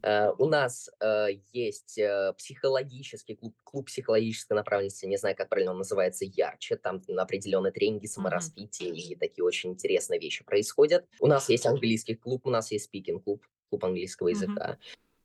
Э, 0.03 0.31
У 0.39 0.47
нас 0.47 0.89
э, 1.01 1.27
есть 1.53 2.01
психологический 2.39 3.35
клуб, 3.35 3.55
клуб 3.63 3.87
психологической 3.89 4.57
направленности, 4.57 5.05
не 5.05 5.19
знаю, 5.19 5.37
как 5.37 5.51
правильно 5.51 5.73
он 5.73 5.79
называется, 5.79 6.25
ярче. 6.25 6.77
Там 6.77 7.03
определенные 7.15 7.73
тренинги, 7.73 8.07
саморазвитие 8.07 8.97
и 8.97 9.15
такие 9.17 9.45
очень 9.45 9.73
интересные 9.73 10.19
вещи 10.19 10.45
происходят. 10.45 11.05
У 11.21 11.27
нас 11.27 11.51
есть 11.51 11.67
английский 11.67 12.15
клуб, 12.15 12.47
у 12.47 12.51
нас 12.51 12.73
есть 12.73 12.87
спикинг-клуб, 12.87 13.47
клуб 13.69 13.85
английского 13.85 14.29
языка. 14.29 14.79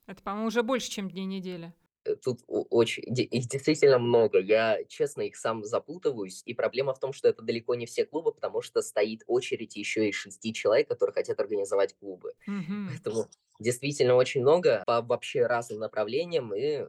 Это, 0.06 0.22
по-моему, 0.22 0.48
уже 0.48 0.62
больше, 0.62 0.92
чем 0.92 1.10
дни 1.10 1.24
недели. 1.24 1.72
Э, 2.06 2.16
Тут 2.16 2.40
очень, 2.48 3.04
их 3.06 3.48
действительно 3.48 4.00
много. 4.00 4.40
Я, 4.40 4.84
честно, 4.88 5.22
их 5.22 5.36
сам 5.36 5.64
запутываюсь. 5.64 6.42
И 6.46 6.54
проблема 6.54 6.94
в 6.94 7.00
том, 7.00 7.14
что 7.14 7.28
это 7.28 7.42
далеко 7.42 7.76
не 7.76 7.86
все 7.86 8.06
клубы, 8.06 8.32
потому 8.32 8.62
что 8.62 8.82
стоит 8.82 9.24
очередь 9.28 9.76
еще 9.76 10.10
из 10.10 10.16
шести 10.16 10.54
человек, 10.54 10.88
которые 10.88 11.14
хотят 11.14 11.40
организовать 11.40 11.96
клубы. 11.98 12.34
Мгм. 12.48 12.88
Поэтому 12.90 13.28
действительно 13.60 14.16
очень 14.16 14.42
много 14.42 14.84
по 14.86 15.02
вообще 15.02 15.46
разным 15.46 15.80
направлениям, 15.80 16.54
и 16.54 16.86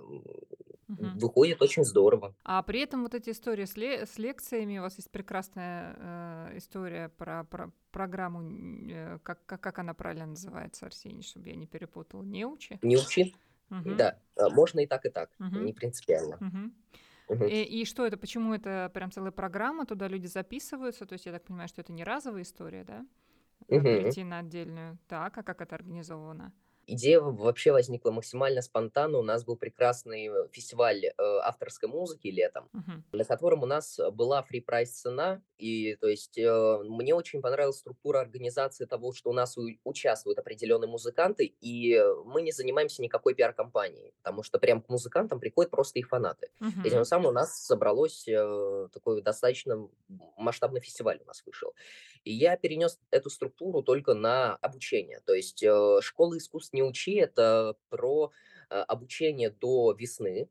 Мгм. 0.89 1.19
выходит 1.19 1.63
очень 1.63 1.85
здорово. 1.85 2.35
А 2.45 2.63
при 2.63 2.81
этом 2.81 3.03
вот 3.03 3.15
эти 3.15 3.31
истории 3.31 3.65
с, 3.65 3.77
ле- 3.77 4.07
с 4.07 4.19
лекциями, 4.19 4.79
у 4.79 4.83
вас 4.83 4.97
есть 4.97 5.11
прекрасная 5.11 5.95
э, 5.99 6.59
история 6.59 7.09
про, 7.11 7.45
про 7.45 7.71
программу, 7.93 8.91
э, 8.91 9.19
как, 9.23 9.45
как, 9.47 9.61
как 9.61 9.79
она 9.79 9.95
правильно 9.95 10.27
называется, 10.27 10.87
Арсений, 10.87 11.23
чтобы 11.23 11.49
я 11.49 11.55
не 11.55 11.67
перепутала, 11.67 12.23
неучи? 12.25 12.79
Не 12.83 12.97
учи? 12.97 13.35
Мгм. 13.71 13.97
Да, 13.97 14.19
а, 14.37 14.49
можно 14.51 14.81
и 14.81 14.87
так, 14.87 15.07
и 15.07 15.11
так. 15.11 15.31
Мгм. 15.39 15.65
Не 15.65 15.73
принципиально. 15.73 16.37
Мгм. 16.41 16.75
И, 17.49 17.63
и 17.63 17.85
что 17.85 18.05
это, 18.05 18.17
почему 18.17 18.53
это 18.55 18.91
прям 18.93 19.11
целая 19.11 19.31
программа, 19.31 19.87
туда 19.87 20.09
люди 20.09 20.27
записываются, 20.27 21.07
то 21.07 21.13
есть 21.15 21.27
я 21.27 21.33
так 21.33 21.45
понимаю, 21.45 21.69
что 21.69 21.81
это 21.81 21.93
не 21.93 22.05
разовая 22.05 22.43
история, 22.43 22.85
да? 22.85 23.07
Э, 23.69 23.77
Мгм. 23.77 23.83
Прийти 23.85 24.25
на 24.25 24.39
отдельную. 24.41 24.99
Так, 25.09 25.39
а 25.39 25.43
как 25.43 25.61
это 25.61 25.77
организовано? 25.77 26.53
Идея 26.93 27.21
вообще 27.21 27.73
возникла 27.73 28.11
максимально 28.11 28.63
спонтанно. 28.63 29.19
У 29.19 29.23
нас 29.23 29.45
был 29.45 29.57
прекрасный 29.57 30.27
э, 30.29 30.49
фестиваль 30.53 31.05
э, 31.07 31.13
авторской 31.19 31.89
музыки 31.89 32.29
летом, 32.29 32.69
Мгм. 32.73 33.05
на 33.13 33.25
котором 33.25 33.63
у 33.63 33.67
нас 33.67 34.01
была 34.13 34.43
фри-прайс 34.43 34.91
цена. 34.91 35.41
И 35.59 35.95
то 36.01 36.09
есть 36.09 36.37
э, 36.39 36.79
мне 36.85 37.15
очень 37.15 37.41
понравилась 37.43 37.79
структура 37.79 38.21
организации 38.21 38.87
того, 38.87 39.13
что 39.13 39.31
у 39.31 39.33
нас 39.33 39.57
у- 39.59 39.69
участвуют 39.85 40.39
определенные 40.39 40.89
музыканты, 40.89 41.45
и 41.45 41.95
э, 41.95 42.15
мы 42.25 42.43
не 42.43 42.51
занимаемся 42.53 43.03
никакой 43.03 43.35
пиар-компанией, 43.35 44.13
потому 44.23 44.43
что 44.43 44.59
прям 44.59 44.81
к 44.83 44.89
музыкантам 44.89 45.39
приходят 45.39 45.71
просто 45.71 45.99
их 45.99 46.09
фанаты. 46.09 46.49
И 46.85 46.91
тем 46.91 47.05
самым 47.05 47.27
у 47.27 47.33
нас 47.33 47.57
собралось 47.65 48.27
э, 48.27 48.89
такой 48.93 49.23
достаточно 49.23 49.89
масштабный 50.37 50.81
фестиваль 50.81 51.21
у 51.23 51.27
нас 51.27 51.43
вышел. 51.47 51.73
И 52.25 52.33
я 52.33 52.57
перенес 52.57 52.99
эту 53.11 53.31
структуру 53.31 53.83
только 53.83 54.15
на 54.15 54.57
обучение. 54.57 55.21
То 55.25 55.35
есть 55.35 55.63
э, 55.63 56.01
школа 56.03 56.37
искусств 56.39 56.73
не 56.73 56.83
учи, 56.83 57.15
это 57.15 57.77
про 57.89 58.33
э, 58.71 58.75
обучение 58.81 59.51
до 59.51 59.93
весны. 59.93 60.49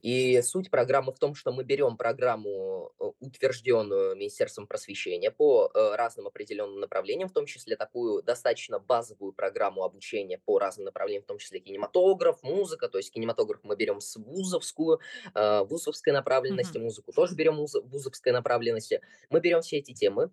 И 0.00 0.40
суть 0.42 0.70
программы 0.70 1.12
в 1.12 1.18
том, 1.18 1.34
что 1.34 1.52
мы 1.52 1.64
берем 1.64 1.96
программу, 1.96 2.92
э, 2.98 3.04
утвержденную 3.20 4.16
Министерством 4.16 4.66
просвещения 4.66 5.30
по 5.30 5.70
э, 5.74 5.96
разным 5.96 6.26
определенным 6.28 6.80
направлениям, 6.80 7.28
в 7.28 7.32
том 7.32 7.46
числе 7.46 7.76
такую 7.76 8.22
достаточно 8.22 8.78
базовую 8.78 9.32
программу 9.32 9.82
обучения 9.82 10.38
по 10.38 10.58
разным 10.58 10.84
направлениям, 10.86 11.24
в 11.24 11.26
том 11.26 11.38
числе 11.38 11.60
кинематограф, 11.60 12.42
музыка. 12.42 12.88
То 12.88 12.98
есть 12.98 13.12
кинематограф 13.12 13.60
мы 13.64 13.76
берем 13.76 14.00
с 14.00 14.16
вузовскую, 14.16 15.00
э, 15.34 15.62
вузовской 15.64 16.12
направленности, 16.12 16.78
музыку 16.78 17.12
тоже 17.12 17.34
берем 17.34 17.56
вуз- 17.56 17.82
вузовской 17.82 18.32
направленности. 18.32 19.00
Мы 19.30 19.40
берем 19.40 19.62
все 19.62 19.78
эти 19.78 19.92
темы, 19.92 20.30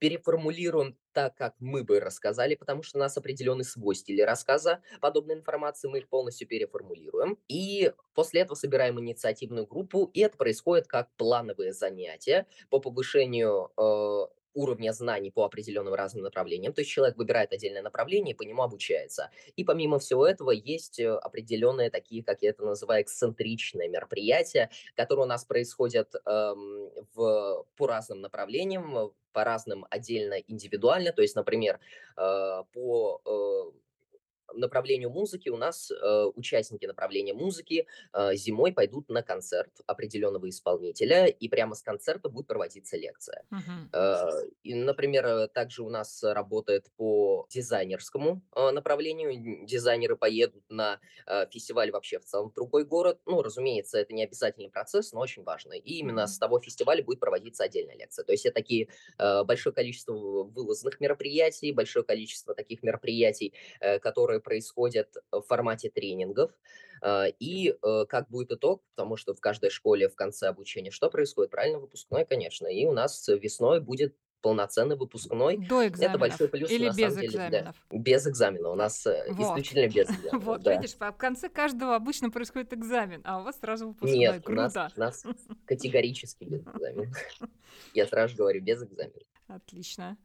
переформулируем 0.00 0.98
так, 1.12 1.36
как 1.36 1.54
мы 1.60 1.84
бы 1.84 2.00
рассказали, 2.00 2.56
потому 2.56 2.82
что 2.82 2.98
у 2.98 3.00
нас 3.00 3.16
определенный 3.16 3.64
свой 3.64 3.94
стиль 3.94 4.22
рассказа 4.24 4.80
подобной 5.00 5.36
информации, 5.36 5.88
мы 5.88 5.98
их 5.98 6.08
полностью 6.08 6.48
переформулируем. 6.48 7.38
И 7.48 7.92
после 8.14 8.40
этого 8.42 8.56
собираем 8.56 8.98
инициативную 9.00 9.66
группу, 9.66 10.10
и 10.12 10.20
это 10.20 10.36
происходит 10.36 10.88
как 10.88 11.10
плановые 11.16 11.72
занятия 11.72 12.46
по 12.70 12.80
повышению 12.80 13.70
э, 13.76 14.39
уровня 14.54 14.92
знаний 14.92 15.30
по 15.30 15.44
определенным 15.44 15.94
разным 15.94 16.22
направлениям. 16.22 16.72
То 16.72 16.80
есть 16.80 16.90
человек 16.90 17.16
выбирает 17.16 17.52
отдельное 17.52 17.82
направление 17.82 18.34
и 18.34 18.36
по 18.36 18.42
нему 18.42 18.62
обучается. 18.62 19.30
И 19.56 19.64
помимо 19.64 19.98
всего 19.98 20.26
этого 20.26 20.50
есть 20.50 20.98
э, 20.98 21.10
определенные 21.10 21.90
такие, 21.90 22.22
как 22.24 22.42
я 22.42 22.50
это 22.50 22.64
называю, 22.64 23.02
эксцентричные 23.02 23.88
мероприятия, 23.88 24.70
которые 24.96 25.24
у 25.24 25.28
нас 25.28 25.44
происходят 25.44 26.14
эм, 26.26 26.90
в, 27.14 27.66
по 27.76 27.86
разным 27.86 28.20
направлениям, 28.20 29.12
по 29.32 29.44
разным 29.44 29.86
отдельно 29.90 30.34
индивидуально. 30.34 31.12
То 31.12 31.22
есть, 31.22 31.36
например, 31.36 31.78
э, 32.16 32.62
по 32.72 33.20
э, 33.24 33.89
направлению 34.54 35.10
музыки 35.10 35.48
у 35.48 35.56
нас 35.56 35.90
э, 35.90 36.24
участники 36.34 36.86
направления 36.86 37.34
музыки 37.34 37.86
э, 38.12 38.34
зимой 38.34 38.72
пойдут 38.72 39.08
на 39.08 39.22
концерт 39.22 39.70
определенного 39.86 40.48
исполнителя, 40.48 41.26
и 41.26 41.48
прямо 41.48 41.74
с 41.74 41.82
концерта 41.82 42.28
будет 42.28 42.46
проводиться 42.46 42.96
лекция. 42.96 43.44
Мгм. 43.50 43.90
Э, 43.92 44.28
И, 44.62 44.74
например, 44.74 45.26
э, 45.26 45.48
также 45.48 45.82
у 45.82 45.90
нас 45.90 46.22
работает 46.22 46.90
по 46.96 47.46
дизайнерскому 47.50 48.42
э, 48.54 48.70
направлению. 48.70 49.66
Дизайнеры 49.66 50.16
поедут 50.16 50.64
на 50.68 51.00
э, 51.26 51.46
фестиваль 51.50 51.90
вообще 51.90 52.18
в 52.18 52.24
целом 52.24 52.50
в 52.50 52.54
другой 52.54 52.84
город. 52.84 53.20
Ну, 53.26 53.42
разумеется, 53.42 53.98
это 53.98 54.12
не 54.14 54.24
обязательный 54.24 54.70
процесс, 54.70 55.12
но 55.12 55.20
очень 55.20 55.42
важно. 55.42 55.74
И 55.74 55.94
именно 55.98 56.26
с 56.26 56.38
того 56.38 56.60
фестиваля 56.60 57.02
будет 57.02 57.20
проводиться 57.20 57.64
отдельная 57.64 57.96
лекция. 57.96 58.24
То 58.24 58.32
есть 58.32 58.46
это 58.46 58.54
такие 58.54 58.88
э, 59.18 59.44
большое 59.44 59.74
количество 59.74 60.12
вылазных 60.14 61.00
мероприятий, 61.00 61.72
большое 61.72 62.04
количество 62.04 62.54
таких 62.54 62.82
мероприятий, 62.82 63.54
э, 63.80 63.98
которые 63.98 64.39
происходят 64.40 65.14
в 65.30 65.42
формате 65.42 65.90
тренингов. 65.90 66.50
Э, 67.02 67.30
И 67.38 67.70
э, 67.82 68.04
как 68.08 68.28
будет 68.28 68.52
итог, 68.52 68.82
потому 68.94 69.16
что 69.16 69.34
в 69.34 69.40
каждой 69.40 69.70
школе 69.70 70.08
в 70.08 70.14
конце 70.16 70.48
обучения 70.48 70.90
что 70.90 71.10
происходит? 71.10 71.50
Правильно, 71.50 71.78
выпускной, 71.78 72.24
конечно. 72.24 72.66
И 72.66 72.84
у 72.86 72.92
нас 72.92 73.26
весной 73.28 73.80
будет 73.80 74.14
полноценный 74.42 74.96
выпускной. 74.96 75.58
До 75.58 75.82
Это 75.82 76.16
большой 76.18 76.46
экзаменов 76.46 76.50
плюс, 76.50 76.70
или 76.70 76.86
на 76.86 76.92
самом 76.94 77.08
без 77.08 77.16
деле, 77.16 77.30
да. 77.30 77.48
экзаменов? 77.48 77.76
Без 77.90 78.26
экзамена. 78.26 78.70
У 78.70 78.74
нас 78.74 79.06
э, 79.06 79.24
Вот. 79.32 79.48
исключительно 79.58 79.86
без 79.92 80.08
экзамена, 80.10 80.38
Вот, 80.38 80.62
да. 80.62 80.76
видишь, 80.76 80.94
в 80.94 81.12
конце 81.12 81.48
каждого 81.48 81.94
обычно 81.94 82.30
происходит 82.30 82.72
экзамен, 82.72 83.20
а 83.24 83.40
у 83.40 83.44
вас 83.44 83.58
сразу 83.60 83.88
выпускной. 83.88 84.18
Нет, 84.18 84.48
у 84.48 84.52
нас, 84.52 84.72
Круто. 84.72 84.92
у 84.96 85.00
нас 85.00 85.24
категорически 85.66 86.44
без 86.44 86.62
экзамена. 86.62 87.12
Я 87.94 88.06
сразу 88.06 88.36
говорю, 88.36 88.62
без 88.62 88.82
экзамена. 88.82 89.20
Отлично. 89.48 90.16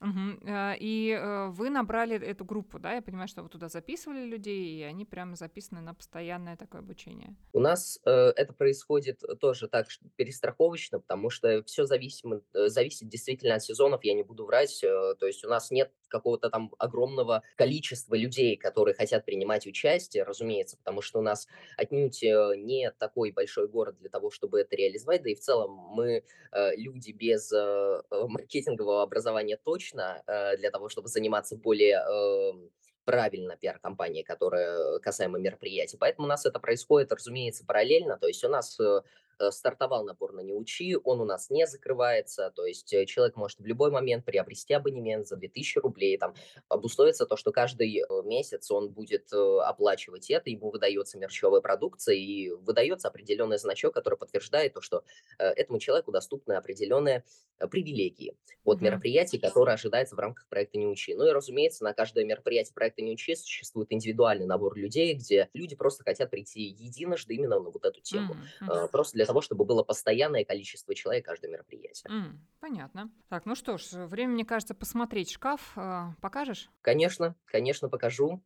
А, 0.00 0.74
И 0.78 1.10
э, 1.10 1.48
вы 1.48 1.70
набрали 1.70 2.16
эту 2.16 2.44
группу, 2.44 2.78
да? 2.78 2.94
Я 2.94 3.02
понимаю, 3.02 3.28
что 3.28 3.42
вы 3.42 3.48
туда 3.48 3.68
записывали 3.68 4.24
людей, 4.24 4.78
и 4.78 4.82
они 4.82 5.04
прямо 5.04 5.36
записаны 5.36 5.80
на 5.80 5.94
постоянное 5.94 6.56
такое 6.56 6.80
обучение. 6.80 7.34
У 7.52 7.60
нас 7.60 7.98
э, 8.04 8.10
это 8.10 8.52
происходит 8.52 9.22
тоже 9.40 9.68
так 9.68 9.86
перестраховочно, 10.16 11.00
потому 11.00 11.30
что 11.30 11.62
все 11.64 11.86
зависит, 11.86 12.24
зависит 12.52 13.08
действительно 13.08 13.54
от 13.54 13.62
сезонов, 13.62 14.04
я 14.04 14.14
не 14.14 14.22
буду 14.22 14.44
врать. 14.44 14.82
э, 14.84 15.14
то 15.18 15.26
есть 15.26 15.44
у 15.44 15.48
нас 15.48 15.70
нет 15.70 15.92
какого-то 16.08 16.50
там 16.50 16.72
огромного 16.78 17.42
количества 17.56 18.14
людей, 18.14 18.56
которые 18.56 18.94
хотят 18.94 19.24
принимать 19.24 19.66
участие, 19.66 20.24
разумеется, 20.24 20.76
потому 20.76 21.02
что 21.02 21.18
у 21.18 21.22
нас 21.22 21.46
отнюдь 21.76 22.22
э, 22.22 22.54
не 22.56 22.90
такой 22.92 23.32
большой 23.32 23.68
город 23.68 23.96
для 23.98 24.10
того, 24.10 24.30
чтобы 24.30 24.60
это 24.60 24.76
реализовать, 24.76 25.22
да 25.22 25.30
и 25.30 25.34
в 25.34 25.40
целом 25.40 25.72
мы 25.72 26.24
э, 26.52 26.76
люди 26.76 27.12
без 27.12 27.52
э, 27.52 27.56
э, 27.56 28.24
маркетингового 28.28 29.02
образования 29.02 29.58
точно, 29.62 30.22
э, 30.26 30.56
для 30.56 30.70
того, 30.70 30.88
чтобы 30.88 31.08
заниматься 31.08 31.56
более 31.56 31.96
эм, 31.96 32.70
правильно 33.06 33.56
пиар-компанией, 33.56 34.24
которая 34.24 34.98
касаемо 34.98 35.38
мероприятий. 35.38 35.96
Поэтому 35.96 36.26
у 36.26 36.28
нас 36.28 36.44
это 36.44 36.58
происходит, 36.58 37.12
разумеется, 37.12 37.64
параллельно. 37.64 38.18
То 38.18 38.26
есть 38.26 38.44
у 38.44 38.48
нас 38.48 38.78
э, 38.80 38.84
э, 38.84 39.00
стартовал 39.50 40.04
набор 40.04 40.32
на 40.32 40.40
«Неучи», 40.40 40.96
он 41.02 41.20
у 41.20 41.24
нас 41.24 41.50
не 41.50 41.66
закрывается, 41.66 42.52
то 42.54 42.64
есть 42.64 42.92
э, 42.92 43.06
человек 43.06 43.36
может 43.36 43.58
в 43.58 43.66
любой 43.66 43.90
момент 43.90 44.24
приобрести 44.24 44.74
абонемент 44.74 45.26
за 45.26 45.36
2000 45.36 45.78
рублей, 45.78 46.18
там 46.18 46.34
обусловится 46.68 47.26
то, 47.26 47.36
что 47.36 47.52
каждый 47.52 47.98
э, 47.98 48.22
месяц 48.24 48.70
он 48.70 48.90
будет 48.90 49.32
оплачивать 49.32 50.30
это, 50.30 50.50
ему 50.50 50.70
выдается 50.70 51.18
мерчевая 51.18 51.60
продукция 51.60 52.14
и 52.14 52.50
выдается 52.50 53.08
определенный 53.08 53.58
значок, 53.58 53.94
который 53.94 54.18
подтверждает 54.18 54.74
то, 54.74 54.80
что 54.80 55.04
этому 55.38 55.78
человеку 55.78 56.12
доступны 56.12 56.54
определенные 56.54 57.24
привилегии 57.70 58.36
от 58.64 58.78
mm-hmm. 58.78 58.84
мероприятий, 58.84 59.38
которые 59.38 59.74
ожидаются 59.74 60.16
в 60.16 60.18
рамках 60.18 60.46
проекта 60.48 60.78
«Не 60.78 60.86
учи». 60.86 61.14
Ну 61.14 61.26
и, 61.26 61.30
разумеется, 61.30 61.84
на 61.84 61.94
каждое 61.94 62.24
мероприятие 62.24 62.74
проекта 62.74 63.02
«Не 63.02 63.12
учи» 63.12 63.34
существует 63.36 63.92
индивидуальный 63.92 64.46
набор 64.46 64.76
людей, 64.76 65.14
где 65.14 65.48
люди 65.54 65.76
просто 65.76 66.02
хотят 66.02 66.30
прийти 66.30 66.62
единожды 66.62 67.34
именно 67.34 67.60
на 67.60 67.70
вот 67.70 67.84
эту 67.84 68.00
тему. 68.00 68.36
Mm-hmm. 68.60 68.88
Просто 68.90 69.14
для 69.14 69.25
того, 69.26 69.40
чтобы 69.40 69.64
было 69.64 69.82
постоянное 69.82 70.44
количество 70.44 70.94
человек 70.94 71.26
каждое 71.26 71.50
мероприятие. 71.50 72.10
Mm, 72.10 72.38
понятно. 72.60 73.10
Так, 73.28 73.46
ну 73.46 73.54
что 73.54 73.76
ж, 73.78 74.06
время, 74.06 74.32
мне 74.32 74.44
кажется, 74.44 74.74
посмотреть 74.74 75.30
шкаф. 75.30 75.72
А, 75.76 76.14
покажешь? 76.20 76.70
Конечно, 76.80 77.34
конечно, 77.46 77.88
покажу. 77.88 78.42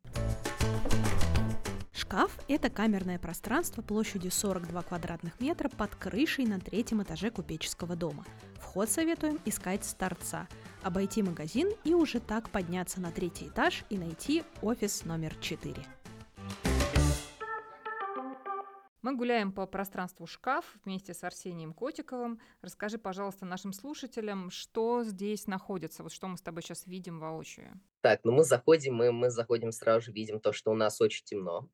Шкаф– 1.93 2.37
это 2.49 2.71
камерное 2.71 3.19
пространство 3.19 3.83
площадью 3.83 4.33
42 4.33 4.83
квадратных 4.83 5.39
метра 5.39 5.69
под 5.69 5.95
крышей 5.95 6.45
на 6.45 6.59
третьем 6.59 7.03
этаже 7.03 7.31
купеческого 7.31 7.95
дома. 7.95 8.25
Вход 8.59 8.89
советуем 8.89 9.39
искать 9.45 9.85
с 9.85 9.95
торца, 9.95 10.49
обойти 10.83 11.23
магазин 11.23 11.71
и 11.85 11.95
уже 11.95 12.19
так 12.19 12.51
подняться 12.51 13.01
на 13.01 13.13
третий 13.13 13.49
этаж 13.49 13.85
и 13.91 13.99
найти 13.99 14.43
офис 14.63 15.05
номер 15.05 15.35
4. 15.41 15.75
Мы 19.03 19.17
гуляем 19.17 19.51
по 19.51 19.67
пространству 19.67 20.27
шкаф 20.27 20.77
вместе 20.85 21.15
с 21.15 21.25
Арсением 21.25 21.73
Котиковым. 21.73 22.39
Расскажи, 22.61 22.99
пожалуйста, 22.99 23.47
нашим 23.47 23.73
слушателям, 23.73 24.51
что 24.51 25.05
здесь 25.05 25.47
находится, 25.47 26.03
вот 26.03 26.13
что 26.13 26.29
мы 26.29 26.37
с 26.37 26.43
тобой 26.43 26.63
сейчас 26.63 26.87
видим 26.87 27.19
воочию. 27.19 27.81
Так, 28.03 28.21
ну 28.25 28.33
мы 28.33 28.45
заходим, 28.45 28.97
мы, 28.97 29.11
мы 29.11 29.31
заходим 29.31 29.73
сразу 29.73 30.07
же 30.07 30.13
видим 30.13 30.39
то, 30.39 30.53
что 30.53 30.71
у 30.71 30.75
нас 30.75 31.01
очень 31.01 31.25
темно. 31.25 31.67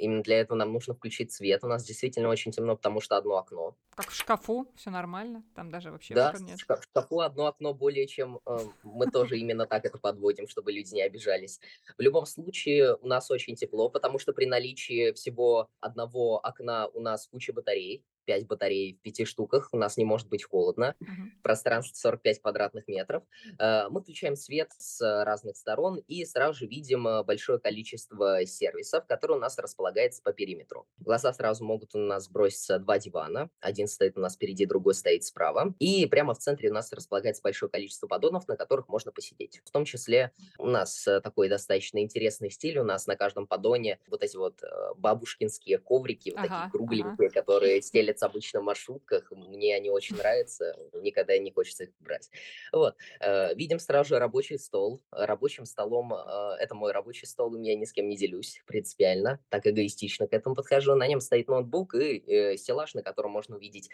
Именно 0.00 0.22
для 0.22 0.40
этого 0.40 0.56
нам 0.56 0.72
нужно 0.72 0.94
включить 0.94 1.32
свет. 1.32 1.62
У 1.62 1.68
нас 1.68 1.84
действительно 1.84 2.28
очень 2.28 2.52
темно, 2.52 2.76
потому 2.76 3.00
что 3.00 3.16
одно 3.16 3.36
окно. 3.36 3.76
Как 3.94 4.10
в 4.10 4.14
шкафу, 4.14 4.66
все 4.76 4.90
нормально, 4.90 5.44
там 5.54 5.70
даже 5.70 5.90
вообще 5.90 6.14
да, 6.14 6.34
нет. 6.40 6.58
в 6.58 6.82
шкафу 6.82 7.20
одно 7.20 7.46
окно 7.46 7.74
более 7.74 8.06
чем 8.06 8.40
э, 8.46 8.58
мы 8.82 9.10
тоже 9.10 9.38
именно 9.38 9.66
так 9.66 9.84
это 9.84 9.98
подводим, 9.98 10.48
чтобы 10.48 10.72
люди 10.72 10.94
не 10.94 11.02
обижались. 11.02 11.60
В 11.98 12.00
любом 12.00 12.26
случае 12.26 12.96
у 12.96 13.06
нас 13.06 13.30
очень 13.30 13.56
тепло, 13.56 13.88
потому 13.90 14.18
что 14.18 14.32
при 14.32 14.46
наличии 14.46 15.12
всего 15.12 15.68
одного 15.80 16.38
окна 16.38 16.88
у 16.88 17.00
нас 17.00 17.26
куча 17.26 17.52
батарей, 17.52 18.04
5 18.24 18.46
батарей 18.46 18.94
в 18.94 19.02
5 19.02 19.26
штуках, 19.26 19.68
у 19.72 19.76
нас 19.76 19.96
не 19.96 20.04
может 20.04 20.28
быть 20.28 20.44
холодно, 20.44 20.94
uh-huh. 21.00 21.42
пространство 21.42 21.96
45 21.96 22.42
квадратных 22.42 22.88
метров. 22.88 23.24
Э, 23.58 23.88
мы 23.90 24.00
включаем 24.00 24.36
свет 24.36 24.70
с 24.78 25.00
разных 25.24 25.56
сторон 25.56 25.98
и 26.06 26.24
сразу 26.24 26.60
же 26.60 26.66
видим 26.66 27.06
э, 27.06 27.22
большое 27.24 27.58
количество 27.58 28.44
сервисов, 28.46 29.06
которые 29.06 29.38
у 29.38 29.40
нас 29.40 29.58
располагаются 29.58 30.22
по 30.22 30.32
периметру. 30.32 30.86
глаза 30.98 31.32
сразу 31.32 31.64
могут 31.64 31.94
у 31.94 31.98
нас 31.98 32.28
броситься 32.28 32.78
два 32.78 32.98
дивана, 32.98 33.50
один 33.60 33.86
стоит 33.86 34.16
у 34.16 34.20
нас 34.20 34.34
впереди, 34.34 34.66
другой 34.66 34.94
стоит 34.94 35.24
справа, 35.24 35.74
и 35.78 36.06
прямо 36.06 36.34
в 36.34 36.38
центре 36.38 36.70
у 36.70 36.72
нас 36.72 36.92
располагается 36.92 37.42
большое 37.42 37.70
количество 37.70 38.06
поддонов, 38.06 38.46
на 38.48 38.56
которых 38.56 38.88
можно 38.88 39.12
посидеть. 39.12 39.60
В 39.64 39.70
том 39.70 39.84
числе 39.84 40.32
у 40.58 40.66
нас 40.66 41.06
э, 41.06 41.20
такой 41.20 41.48
достаточно 41.48 41.98
интересный 41.98 42.50
стиль, 42.50 42.78
у 42.78 42.84
нас 42.84 43.06
на 43.06 43.16
каждом 43.16 43.46
поддоне 43.46 43.98
вот 44.08 44.22
эти 44.22 44.36
вот 44.36 44.62
бабушкинские 44.96 45.78
коврики, 45.78 46.30
вот 46.30 46.38
ага, 46.38 46.48
такие 46.48 46.70
кругленькие, 46.70 47.28
ага. 47.28 47.34
которые 47.40 47.82
стелят 47.82 48.18
стелятся 48.20 48.26
обычно 48.26 48.60
в 48.60 48.64
маршрутках. 48.64 49.30
Мне 49.30 49.76
они 49.76 49.90
очень 49.90 50.16
нравятся, 50.16 50.76
никогда 50.94 51.38
не 51.38 51.50
хочется 51.50 51.84
их 51.84 51.90
брать. 52.00 52.30
Вот. 52.72 52.94
Э, 53.20 53.54
видим 53.54 53.78
сразу 53.78 54.10
же 54.10 54.18
рабочий 54.18 54.58
стол. 54.58 55.00
Рабочим 55.10 55.64
столом, 55.64 56.12
э, 56.12 56.56
это 56.60 56.74
мой 56.74 56.92
рабочий 56.92 57.26
стол, 57.26 57.56
я 57.62 57.76
ни 57.76 57.84
с 57.84 57.92
кем 57.92 58.08
не 58.08 58.16
делюсь 58.16 58.62
принципиально, 58.66 59.38
так 59.48 59.66
эгоистично 59.66 60.26
к 60.26 60.32
этому 60.32 60.54
подхожу. 60.54 60.94
На 60.94 61.06
нем 61.06 61.20
стоит 61.20 61.48
ноутбук 61.48 61.94
и 61.94 62.22
э, 62.26 62.56
стеллаж, 62.56 62.94
на 62.94 63.02
котором 63.02 63.30
можно 63.30 63.56
увидеть 63.56 63.90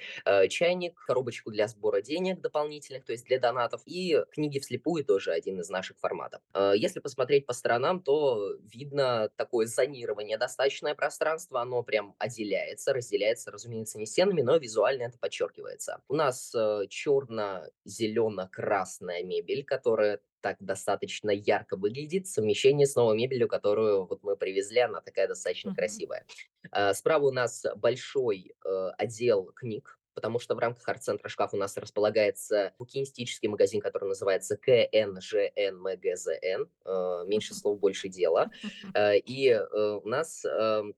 чайник, 0.49 0.99
коробочку 1.07 1.51
для 1.51 1.69
сбора 1.69 2.01
денег 2.01 2.41
дополнительных, 2.41 3.05
то 3.05 3.13
есть 3.13 3.25
для 3.27 3.39
донатов, 3.39 3.83
и 3.87 4.25
книги 4.33 4.59
вслепую 4.59 5.05
тоже 5.05 5.33
один 5.33 5.61
из 5.61 5.69
наших 5.69 5.99
форматов. 5.99 6.41
Если 6.75 7.01
посмотреть 7.01 7.47
по 7.47 7.53
сторонам, 7.53 8.03
то 8.03 8.57
видно 8.63 9.31
такое 9.37 9.67
зонирование, 9.67 10.39
достаточное 10.39 10.95
пространство, 10.95 11.61
оно 11.61 11.83
прям 11.83 12.15
отделяется, 12.19 12.93
разделяется, 12.93 13.51
разумеется, 13.51 13.99
не 13.99 14.06
стенами, 14.07 14.43
но 14.43 14.57
визуально 14.57 15.05
это 15.05 15.17
подчеркивается. 15.19 16.03
У 16.09 16.15
нас 16.15 16.53
э, 16.55 16.87
черно-зелено-красная 16.89 19.23
мебель, 19.23 19.65
которая 19.65 20.21
так 20.41 20.57
достаточно 20.61 21.31
ярко 21.31 21.77
выглядит. 21.77 22.27
Совмещение 22.29 22.87
с 22.87 22.95
новой 22.95 23.17
мебелью, 23.17 23.49
которую 23.49 24.07
вот 24.07 24.23
мы 24.23 24.37
привезли, 24.37 24.81
она 24.81 25.01
такая 25.01 25.27
достаточно 25.29 25.71
mm-hmm. 25.71 25.75
красивая. 25.75 26.27
Э, 26.73 26.93
справа 26.95 27.27
у 27.27 27.33
нас 27.33 27.65
большой 27.77 28.55
э, 28.65 28.91
отдел 28.97 29.53
книг, 29.55 29.99
потому 30.17 30.41
что 30.41 30.55
в 30.55 30.59
рамках 30.59 30.89
арт-центра 30.89 31.29
«Шкаф» 31.29 31.53
у 31.53 31.59
нас 31.59 31.77
располагается 31.77 32.73
букинистический 32.79 33.49
магазин, 33.49 33.83
который 33.83 34.09
называется 34.09 34.57
КНЖНМГЗН, 34.57 36.41
э, 36.85 37.25
меньше 37.27 37.55
слов, 37.55 37.79
больше 37.79 38.09
дела. 38.09 38.51
Э, 38.95 39.19
и 39.19 39.51
э, 39.51 40.01
у 40.03 40.09
нас 40.09 40.45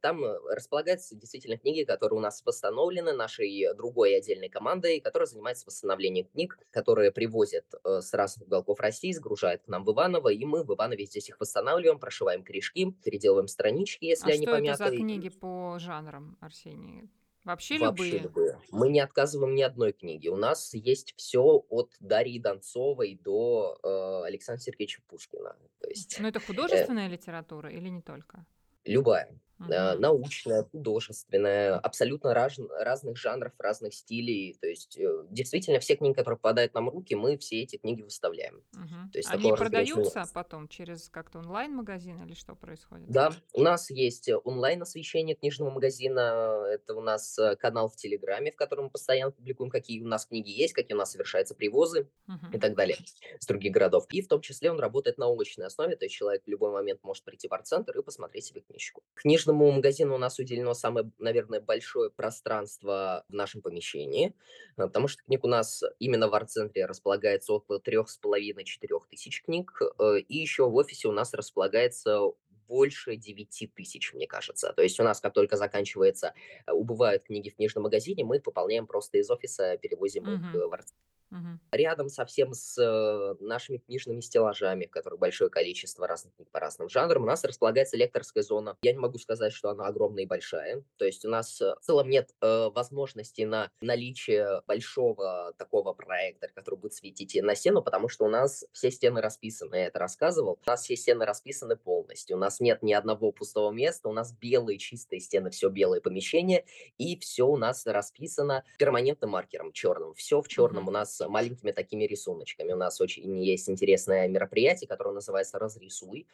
там 0.00 0.22
располагаются 0.22 1.16
действительно 1.16 1.56
книги, 1.56 1.82
которые 1.84 2.18
у 2.18 2.20
нас 2.20 2.42
восстановлены 2.44 3.12
нашей 3.12 3.74
другой 3.74 4.14
отдельной 4.16 4.48
командой, 4.48 5.00
которая 5.00 5.26
занимается 5.26 5.66
восстановлением 5.66 6.26
книг, 6.26 6.58
которые 6.70 7.10
привозят 7.10 7.64
с 7.82 8.12
разных 8.12 8.46
уголков 8.46 8.78
России, 8.78 9.10
сгружают 9.10 9.62
к 9.62 9.68
нам 9.68 9.84
в 9.84 9.92
Иваново, 9.92 10.28
и 10.28 10.44
мы 10.44 10.62
в 10.62 10.74
Иванове 10.74 11.06
здесь 11.06 11.28
их 11.28 11.40
восстанавливаем, 11.40 11.98
прошиваем 11.98 12.44
корешки, 12.44 12.92
переделываем 13.04 13.48
странички, 13.48 14.04
если 14.04 14.30
а 14.30 14.34
они 14.34 14.46
помяты. 14.46 14.74
что 14.74 14.84
это 14.84 14.92
за 14.92 14.96
книги 15.00 15.28
по 15.30 15.78
жанрам, 15.80 16.36
Арсений? 16.40 17.08
Вообще, 17.44 17.78
Вообще 17.78 18.18
любые? 18.18 18.22
любые. 18.22 18.60
Мы 18.70 18.90
не 18.90 19.00
отказываем 19.00 19.54
ни 19.54 19.62
одной 19.62 19.92
книги. 19.92 20.28
У 20.28 20.36
нас 20.36 20.74
есть 20.74 21.14
все 21.16 21.64
от 21.70 21.94
Дарьи 22.00 22.38
Донцовой 22.38 23.18
до 23.22 23.78
э, 23.82 24.26
Александра 24.26 24.62
Сергеевича 24.62 25.00
Пушкина. 25.06 25.56
То 25.80 25.88
есть, 25.88 26.18
Но 26.20 26.28
это 26.28 26.40
э, 26.40 26.42
художественная 26.42 27.08
литература 27.08 27.70
или 27.70 27.88
не 27.88 28.02
только? 28.02 28.44
любая. 28.84 29.38
Угу. 29.58 29.68
научная, 29.68 30.64
художественная, 30.64 31.76
абсолютно 31.78 32.32
раз, 32.32 32.58
разных 32.78 33.16
жанров, 33.16 33.52
разных 33.58 33.92
стилей. 33.94 34.56
То 34.60 34.68
есть 34.68 34.96
э, 34.96 35.24
действительно 35.30 35.80
все 35.80 35.96
книги, 35.96 36.14
которые 36.14 36.38
попадают 36.38 36.74
нам 36.74 36.86
в 36.86 36.90
руки, 36.90 37.14
мы 37.14 37.36
все 37.38 37.62
эти 37.62 37.76
книги 37.76 38.02
выставляем. 38.02 38.62
Угу. 38.74 39.12
То 39.12 39.18
есть 39.18 39.30
Они 39.30 39.50
продаются 39.52 40.24
потом 40.32 40.68
через 40.68 41.08
как-то 41.08 41.40
онлайн-магазин 41.40 42.22
или 42.22 42.34
что 42.34 42.54
происходит? 42.54 43.08
Да, 43.10 43.32
у 43.52 43.62
нас 43.62 43.90
есть 43.90 44.30
онлайн-освещение 44.44 45.34
книжного 45.34 45.70
магазина. 45.70 46.64
Это 46.70 46.94
у 46.94 47.00
нас 47.00 47.36
э, 47.38 47.56
канал 47.56 47.88
в 47.88 47.96
Телеграме, 47.96 48.52
в 48.52 48.56
котором 48.56 48.84
мы 48.84 48.90
постоянно 48.90 49.32
публикуем, 49.32 49.70
какие 49.70 50.00
у 50.02 50.06
нас 50.06 50.26
книги 50.26 50.50
есть, 50.50 50.72
какие 50.72 50.94
у 50.94 50.98
нас 50.98 51.12
совершаются 51.12 51.54
привозы 51.54 52.08
угу. 52.28 52.46
и 52.52 52.58
так 52.58 52.76
далее 52.76 52.96
с 53.40 53.46
других 53.46 53.72
городов. 53.72 54.06
И 54.10 54.22
в 54.22 54.28
том 54.28 54.40
числе 54.40 54.70
он 54.70 54.78
работает 54.78 55.18
на 55.18 55.26
очной 55.28 55.66
основе, 55.66 55.96
то 55.96 56.04
есть 56.04 56.14
человек 56.14 56.44
в 56.44 56.48
любой 56.48 56.70
момент 56.70 57.02
может 57.02 57.24
прийти 57.24 57.48
в 57.48 57.52
арт-центр 57.52 57.98
и 57.98 58.02
посмотреть 58.02 58.44
себе 58.44 58.60
книжку. 58.60 59.02
Книжный 59.14 59.47
Книжному 59.48 59.72
магазину 59.72 60.14
у 60.14 60.18
нас 60.18 60.38
уделено 60.38 60.74
самое, 60.74 61.10
наверное, 61.18 61.58
большое 61.58 62.10
пространство 62.10 63.24
в 63.30 63.32
нашем 63.32 63.62
помещении, 63.62 64.34
э, 64.76 64.82
потому 64.82 65.08
что 65.08 65.22
книг 65.24 65.42
у 65.42 65.48
нас 65.48 65.82
именно 65.98 66.28
в 66.28 66.34
арт-центре 66.34 66.84
располагается 66.84 67.54
около 67.54 67.80
трех 67.80 68.10
с 68.10 68.18
половиной 68.18 68.64
четырех 68.64 69.08
тысяч 69.08 69.42
книг, 69.42 69.80
э, 69.80 70.18
и 70.18 70.36
еще 70.36 70.68
в 70.68 70.74
офисе 70.74 71.08
у 71.08 71.12
нас 71.12 71.32
располагается 71.32 72.20
больше 72.68 73.16
9 73.16 73.70
тысяч, 73.74 74.12
мне 74.12 74.26
кажется. 74.26 74.74
То 74.74 74.82
есть 74.82 75.00
у 75.00 75.02
нас, 75.02 75.18
как 75.22 75.32
только 75.32 75.56
заканчивается, 75.56 76.34
э, 76.66 76.72
убывают 76.72 77.22
книги 77.22 77.48
в 77.48 77.56
книжном 77.56 77.84
магазине, 77.84 78.24
мы 78.24 78.36
их 78.36 78.42
пополняем 78.42 78.86
просто 78.86 79.16
из 79.16 79.30
офиса, 79.30 79.78
перевозим 79.78 80.24
uh-huh. 80.24 80.58
их 80.58 80.68
в 80.68 80.74
арт 80.74 80.88
Мгм. 81.30 81.60
Рядом 81.72 82.08
совсем 82.08 82.54
с 82.54 82.78
э, 82.78 83.34
нашими 83.44 83.76
книжными 83.76 84.20
стеллажами, 84.20 84.86
в 84.86 84.90
которых 84.90 85.18
большое 85.18 85.50
количество 85.50 86.06
разных 86.06 86.34
книг 86.34 86.48
по 86.50 86.58
разным 86.58 86.88
жанрам, 86.88 87.22
у 87.22 87.26
нас 87.26 87.44
располагается 87.44 87.98
лекторская 87.98 88.42
зона. 88.42 88.76
Я 88.82 88.92
не 88.92 88.98
могу 88.98 89.18
сказать, 89.18 89.52
что 89.52 89.68
она 89.68 89.86
огромная 89.86 90.22
и 90.22 90.26
большая. 90.26 90.84
То 90.96 91.04
есть 91.04 91.26
у 91.26 91.28
нас 91.28 91.60
э, 91.60 91.74
в 91.74 91.84
целом 91.84 92.08
нет 92.08 92.34
э, 92.40 92.70
возможности 92.74 93.42
на 93.42 93.70
наличие 93.82 94.62
большого 94.66 95.52
такого 95.58 95.92
проекта, 95.92 96.48
который 96.48 96.76
будет 96.76 96.94
светить 96.94 97.38
на 97.42 97.54
стену, 97.54 97.82
потому 97.82 98.08
что 98.08 98.24
у 98.24 98.28
нас 98.28 98.64
все 98.72 98.90
стены 98.90 99.20
расписаны. 99.20 99.74
Я 99.76 99.86
это 99.88 99.98
рассказывал. 99.98 100.58
У 100.66 100.70
нас 100.70 100.82
все 100.82 100.96
стены 100.96 101.26
расписаны 101.26 101.76
полностью. 101.76 102.36
У 102.36 102.40
нас 102.40 102.58
нет 102.60 102.82
ни 102.82 102.94
одного 102.94 103.32
пустого 103.32 103.70
места. 103.70 104.08
У 104.08 104.12
нас 104.12 104.32
белые 104.32 104.78
чистые 104.78 105.20
стены, 105.20 105.50
все 105.50 105.68
белое 105.68 106.00
помещение, 106.00 106.64
и 106.96 107.18
все 107.18 107.46
у 107.46 107.58
нас 107.58 107.84
расписано 107.86 108.64
перманентным 108.78 109.30
маркером 109.30 109.72
черным. 109.72 110.14
Все 110.14 110.40
в 110.40 110.48
черном. 110.48 110.88
У 110.88 110.90
нас 110.90 111.17
с 111.18 111.28
маленькими 111.28 111.72
такими 111.72 112.04
рисуночками. 112.04 112.72
У 112.72 112.76
нас 112.76 113.00
очень 113.00 113.42
есть 113.42 113.68
интересное 113.68 114.28
мероприятие, 114.28 114.88
которое 114.88 115.12
называется 115.14 115.58
«Разрисуй». 115.58 116.26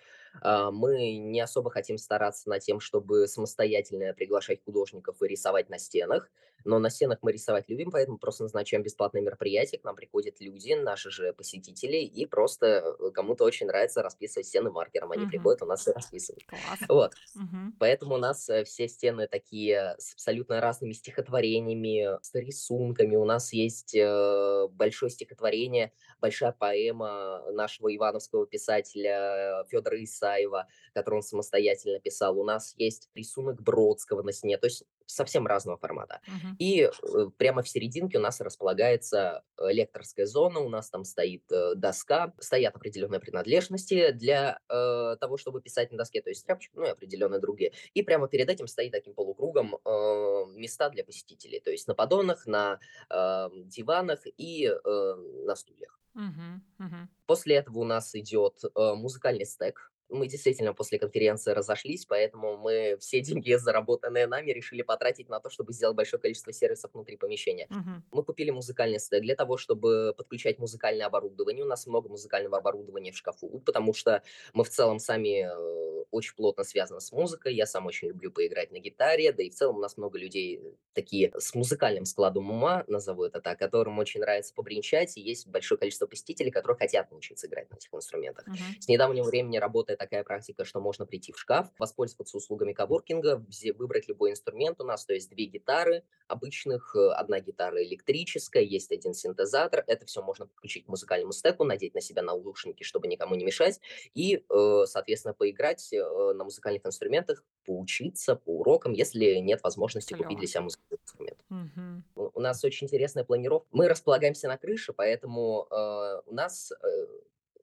А, 0.42 0.70
мы 0.70 1.16
не 1.16 1.40
особо 1.40 1.70
хотим 1.70 1.99
стараться 1.99 2.49
над 2.49 2.62
тем, 2.62 2.81
чтобы 2.81 3.27
самостоятельно 3.29 4.12
приглашать 4.14 4.62
художников 4.64 5.23
и 5.23 5.29
рисовать 5.29 5.68
на 5.70 5.79
стенах, 5.79 6.31
но 6.64 6.79
на 6.79 6.90
стенах 6.90 7.18
мы 7.23 7.33
рисовать 7.33 7.68
любим, 7.68 7.90
поэтому 7.90 8.18
просто 8.18 8.44
назначаем 8.44 8.83
бесплатное 8.83 9.20
мероприятие, 9.23 9.81
к 9.81 9.85
нам 9.85 9.97
приходят 9.97 10.40
люди, 10.40 10.73
наши 10.73 11.11
же 11.11 11.33
посетители, 11.33 11.99
и 11.99 12.27
просто 12.27 12.97
э, 12.99 13.11
кому-то 13.12 13.44
очень 13.44 13.66
нравится 13.66 14.03
расписывать 14.03 14.47
стены 14.47 14.70
маркером, 14.70 15.12
они 15.12 15.27
Мгм. 15.27 15.31
приходят, 15.31 15.62
у 15.62 15.66
нас 15.66 15.87
и 15.87 15.92
расписывают. 15.92 16.44
Класс. 16.47 16.81
Вот. 16.88 17.12
Мгм. 17.35 17.77
Поэтому 17.79 18.14
у 18.14 18.18
нас 18.18 18.49
э, 18.49 18.64
все 18.64 18.88
стены 18.88 19.27
такие 19.27 19.97
с 19.99 20.12
абсолютно 20.14 20.61
разными 20.61 20.92
стихотворениями, 20.92 22.18
с 22.23 22.33
рисунками. 22.35 23.16
У 23.16 23.25
нас 23.25 23.53
есть 23.53 23.94
э, 23.94 24.68
большое 24.74 25.10
стихотворение, 25.10 25.92
большая 26.20 26.52
поэма 26.52 27.42
нашего 27.52 27.94
ивановского 27.94 28.46
писателя 28.46 29.64
Федора 29.70 30.02
Исаева, 30.02 30.68
который 30.92 31.16
он 31.16 31.22
самостоятельно 31.22 32.00
писал. 32.00 32.38
У 32.38 32.44
нас 32.44 32.74
есть 32.76 33.10
рисунок 33.14 33.62
Бродского 33.62 34.22
на 34.22 34.32
стене, 34.32 34.58
то 34.58 34.66
есть 34.66 34.84
совсем 35.06 35.46
разного 35.46 35.78
формата. 35.78 36.20
Мгм. 36.26 36.56
И 36.58 36.80
э, 36.82 36.90
прямо 37.36 37.62
в 37.62 37.68
серединке 37.68 38.18
у 38.18 38.20
нас 38.20 38.40
располагается 38.40 39.42
лекторская 39.60 40.26
зона, 40.26 40.60
у 40.60 40.68
нас 40.68 40.90
там 40.90 41.04
стоит 41.04 41.44
э, 41.50 41.74
доска, 41.74 42.32
стоят 42.38 42.76
определенные 42.76 43.20
принадлежности 43.20 44.12
для 44.12 44.58
э, 44.68 45.16
того, 45.20 45.36
чтобы 45.36 45.60
писать 45.60 45.90
на 45.92 45.98
доске, 45.98 46.22
то 46.22 46.30
есть 46.30 46.44
тряпочка, 46.46 46.78
ну 46.78 46.86
и 46.86 46.90
определенные 46.90 47.40
другие. 47.40 47.72
И 47.94 48.02
прямо 48.02 48.28
перед 48.28 48.48
этим 48.48 48.66
стоит 48.66 48.92
таким 48.92 49.14
полукругом 49.14 49.76
э, 49.76 50.44
места 50.54 50.88
для 50.90 51.04
посетителей, 51.04 51.60
то 51.60 51.70
есть 51.70 51.86
на 51.88 51.94
поддонах, 51.94 52.46
на 52.46 52.78
э, 53.10 53.48
диванах 53.66 54.20
и 54.36 54.66
э, 54.66 55.14
на 55.46 55.54
стульях. 55.56 56.00
Мгм. 56.14 56.62
Мгм. 56.78 57.10
После 57.26 57.56
этого 57.56 57.80
у 57.80 57.84
нас 57.84 58.14
идет 58.14 58.62
э, 58.64 58.94
музыкальный 58.94 59.46
стек. 59.46 59.90
Мы 60.14 60.29
действительно 60.29 60.72
после 60.74 60.98
конференции 60.98 61.53
разошлись, 61.53 62.07
поэтому 62.07 62.57
мы 62.57 62.96
все 63.00 63.20
деньги, 63.20 63.55
заработанные 63.55 64.27
нами, 64.27 64.50
решили 64.53 64.83
потратить 64.83 65.29
на 65.29 65.40
то, 65.40 65.50
чтобы 65.50 65.72
сделать 65.72 65.96
большое 65.96 66.20
количество 66.20 66.53
сервисов 66.53 66.92
внутри 66.94 67.16
помещения. 67.16 67.66
Мгм. 67.70 68.05
Мы 68.12 68.22
купили 68.22 68.50
музыкальный 68.50 69.00
стек 69.00 69.22
для 69.22 69.35
того, 69.35 69.57
чтобы 69.57 70.14
подключать 70.16 70.59
музыкальное 70.59 71.07
оборудование. 71.07 71.64
У 71.64 71.68
нас 71.68 71.87
много 71.87 72.09
музыкального 72.09 72.59
оборудования 72.59 73.12
в 73.12 73.16
шкафу, 73.16 73.61
потому 73.64 73.92
что 73.92 74.22
мы 74.53 74.64
в 74.64 74.70
целом 74.70 74.98
сами 74.98 75.48
э, 75.50 76.03
очень 76.14 76.35
плотно 76.37 76.64
связаны 76.64 77.00
с 77.00 77.12
музыкой. 77.12 77.55
Я 77.55 77.66
сам 77.66 77.87
очень 77.87 78.09
люблю 78.09 78.31
поиграть 78.31 78.70
на 78.70 78.79
гитаре, 78.79 79.33
да 79.33 79.42
и 79.42 79.50
в 79.50 79.55
целом 79.55 79.77
у 79.77 79.81
нас 79.81 79.96
много 79.96 80.18
людей 80.18 80.61
э, 80.62 80.72
такие 80.92 81.33
с 81.37 81.55
музыкальным 81.55 82.05
складом 82.05 82.50
ума, 82.50 82.85
назову 82.87 83.24
это 83.24 83.40
так, 83.40 83.59
которым 83.59 83.98
очень 83.98 84.20
нравится 84.20 84.55
побренчать, 84.55 85.16
и 85.16 85.20
есть 85.20 85.48
большое 85.48 85.79
количество 85.79 86.07
посетителей, 86.07 86.50
которые 86.50 86.79
хотят 86.79 87.11
научиться 87.11 87.46
играть 87.46 87.70
на 87.70 87.77
этих 87.77 87.92
инструментах. 87.92 88.46
Мгм. 88.46 88.57
С 88.79 88.88
недавнего 88.88 89.24
времени 89.24 89.59
работает 89.59 89.98
такая 89.98 90.22
практика, 90.22 90.64
что 90.64 90.81
можно 90.81 91.07
прийти 91.07 91.33
в 91.33 91.38
шкаф, 91.38 91.68
воспользоваться 91.79 92.37
услугами 92.37 92.72
коворкинга, 92.72 93.44
выбрать 93.77 94.09
любой 94.09 94.31
инструмент 94.31 94.81
у 94.81 94.85
нас, 94.85 95.05
то 95.05 95.14
есть 95.14 95.31
две 95.31 95.46
гитары 95.46 96.05
обычных, 96.29 96.94
э, 96.96 97.11
одна 97.11 97.40
гитара 97.40 97.83
электрическая, 97.83 98.62
есть 98.62 98.92
один 98.92 99.14
синтезатор, 99.14 99.85
это 99.87 100.07
все 100.07 100.22
можно 100.22 100.46
подключить 100.46 100.87
к 100.87 100.88
музыкальному 100.88 101.33
стеку, 101.33 101.64
надеть 101.64 101.94
на 101.94 102.00
себя 102.00 102.22
наушники, 102.22 102.83
чтобы 102.83 103.09
никому 103.09 103.35
не 103.35 103.44
мешать, 103.44 103.81
и, 104.14 104.44
э, 104.48 104.85
соответственно, 104.87 105.35
поиграть 105.35 105.92
на 106.34 106.44
музыкальных 106.44 106.84
инструментах, 106.86 107.44
поучиться 107.64 108.36
по 108.36 108.50
урокам, 108.58 108.92
если 108.92 109.36
нет 109.36 109.62
возможности 109.62 110.14
купить 110.14 110.26
Клёво. 110.26 110.38
для 110.38 110.48
себя 110.48 110.60
музыкальный 110.62 110.98
инструмент. 111.02 111.38
Мгм. 111.48 112.04
У 112.16 112.30
у 112.34 112.40
нас 112.40 112.64
очень 112.64 112.86
интересная 112.86 113.24
планировка. 113.24 113.68
Мы 113.72 113.88
располагаемся 113.88 114.48
на 114.48 114.56
крыше, 114.58 114.92
поэтому 114.92 115.66
э, 115.70 116.22
у 116.26 116.34
нас 116.34 116.72
э, 116.72 117.06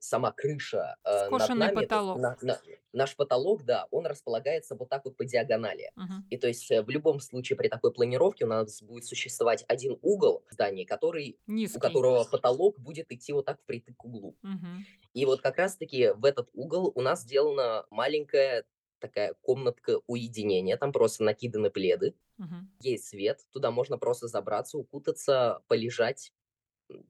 сама 0.02 0.32
крыша 0.32 0.96
э, 1.04 1.28
над 1.30 1.42
Скошенный 1.42 1.58
нами, 1.66 1.74
то 1.74 1.80
есть 1.80 1.90
потолок. 1.90 2.18
на- 2.18 2.36
на- 2.42 2.60
наш 2.92 3.14
потолок, 3.16 3.64
да, 3.64 3.86
он 3.92 4.04
располагается 4.06 4.74
вот 4.74 4.88
так 4.88 5.04
вот 5.04 5.16
по 5.16 5.24
диагонали. 5.24 5.92
Мгм. 5.94 6.26
И 6.28 6.36
то 6.36 6.48
есть 6.48 6.68
э, 6.72 6.82
в 6.82 6.90
любом 6.90 7.20
случае 7.20 7.56
при 7.56 7.68
такой 7.68 7.92
планировке 7.92 8.44
у 8.44 8.48
нас 8.48 8.82
будет 8.82 9.04
существовать 9.04 9.64
один 9.68 9.98
угол 10.02 10.44
здания, 10.50 10.84
который, 10.84 11.38
у 11.46 11.52
Низкий. 11.52 11.78
которого 11.78 12.24
потолок 12.24 12.80
будет 12.80 13.12
идти 13.12 13.32
вот 13.32 13.44
так 13.46 13.60
впритык 13.60 13.96
к 13.96 14.04
углу. 14.04 14.36
Мгм. 14.42 14.84
И 15.14 15.24
вот 15.24 15.40
как 15.40 15.56
раз-таки 15.58 16.08
в 16.10 16.24
этот 16.24 16.48
угол 16.52 16.90
у 16.94 17.00
нас 17.00 17.22
сделана 17.22 17.86
маленькая 17.90 18.64
такая 18.98 19.34
комнатка 19.40 20.00
уединения, 20.06 20.76
там 20.76 20.92
просто 20.92 21.22
накиданы 21.24 21.70
пледы, 21.70 22.14
Мгм. 22.38 22.72
есть 22.80 23.04
свет, 23.06 23.40
туда 23.52 23.70
можно 23.70 23.98
просто 23.98 24.26
забраться, 24.26 24.78
укутаться, 24.78 25.60
полежать. 25.68 26.32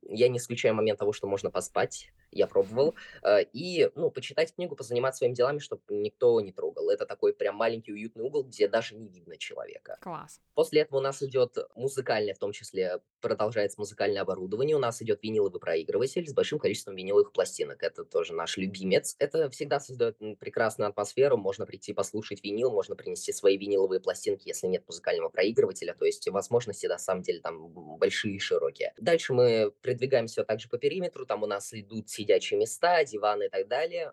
Я 0.08 0.28
не 0.28 0.38
исключаю 0.38 0.74
момент 0.74 0.98
того, 0.98 1.12
что 1.12 1.26
можно 1.26 1.50
поспать, 1.50 2.08
я 2.32 2.46
пробовал, 2.46 2.94
э, 3.22 3.44
и, 3.52 3.90
ну, 3.94 4.10
почитать 4.10 4.54
книгу, 4.54 4.74
позаниматься 4.74 5.18
своими 5.18 5.34
делами, 5.34 5.58
чтобы 5.58 5.82
никто 5.90 6.40
не 6.40 6.52
трогал. 6.52 6.90
Это 6.90 7.06
такой 7.06 7.34
прям 7.34 7.56
маленький 7.56 7.92
уютный 7.92 8.24
угол, 8.24 8.44
где 8.44 8.68
даже 8.68 8.94
не 8.94 9.08
видно 9.08 9.36
человека. 9.36 9.98
Класс. 10.00 10.40
После 10.54 10.82
этого 10.82 10.98
у 10.98 11.02
нас 11.02 11.22
идет 11.22 11.56
музыкальное, 11.74 12.34
в 12.34 12.38
том 12.38 12.52
числе 12.52 13.00
продолжается 13.20 13.80
музыкальное 13.80 14.22
оборудование. 14.22 14.76
У 14.76 14.80
нас 14.80 15.00
идет 15.02 15.22
виниловый 15.22 15.60
проигрыватель 15.60 16.26
с 16.26 16.34
большим 16.34 16.58
количеством 16.58 16.96
виниловых 16.96 17.32
пластинок. 17.32 17.82
Это 17.82 18.04
тоже 18.04 18.34
наш 18.34 18.56
любимец. 18.56 19.14
Это 19.18 19.48
всегда 19.50 19.80
создает 19.80 20.18
прекрасную 20.38 20.88
атмосферу. 20.88 21.36
Можно 21.36 21.66
прийти 21.66 21.92
послушать 21.92 22.42
винил, 22.42 22.70
можно 22.70 22.96
принести 22.96 23.32
свои 23.32 23.56
виниловые 23.56 24.00
пластинки, 24.00 24.48
если 24.48 24.66
нет 24.66 24.84
музыкального 24.86 25.28
проигрывателя. 25.28 25.94
То 25.94 26.04
есть 26.04 26.28
возможности 26.28 26.86
на 26.86 26.98
самом 26.98 27.22
деле 27.22 27.40
там 27.40 27.68
большие 27.98 28.36
и 28.36 28.38
широкие. 28.38 28.92
Дальше 28.98 29.32
мы 29.32 29.72
продвигаемся 29.82 30.44
также 30.44 30.68
по 30.68 30.78
периметру. 30.78 31.26
Там 31.26 31.42
у 31.42 31.46
нас 31.46 31.72
идут 31.72 32.10
сидячие 32.22 32.58
места, 32.60 33.04
диваны 33.04 33.44
и 33.46 33.48
так 33.50 33.68
далее 33.68 34.12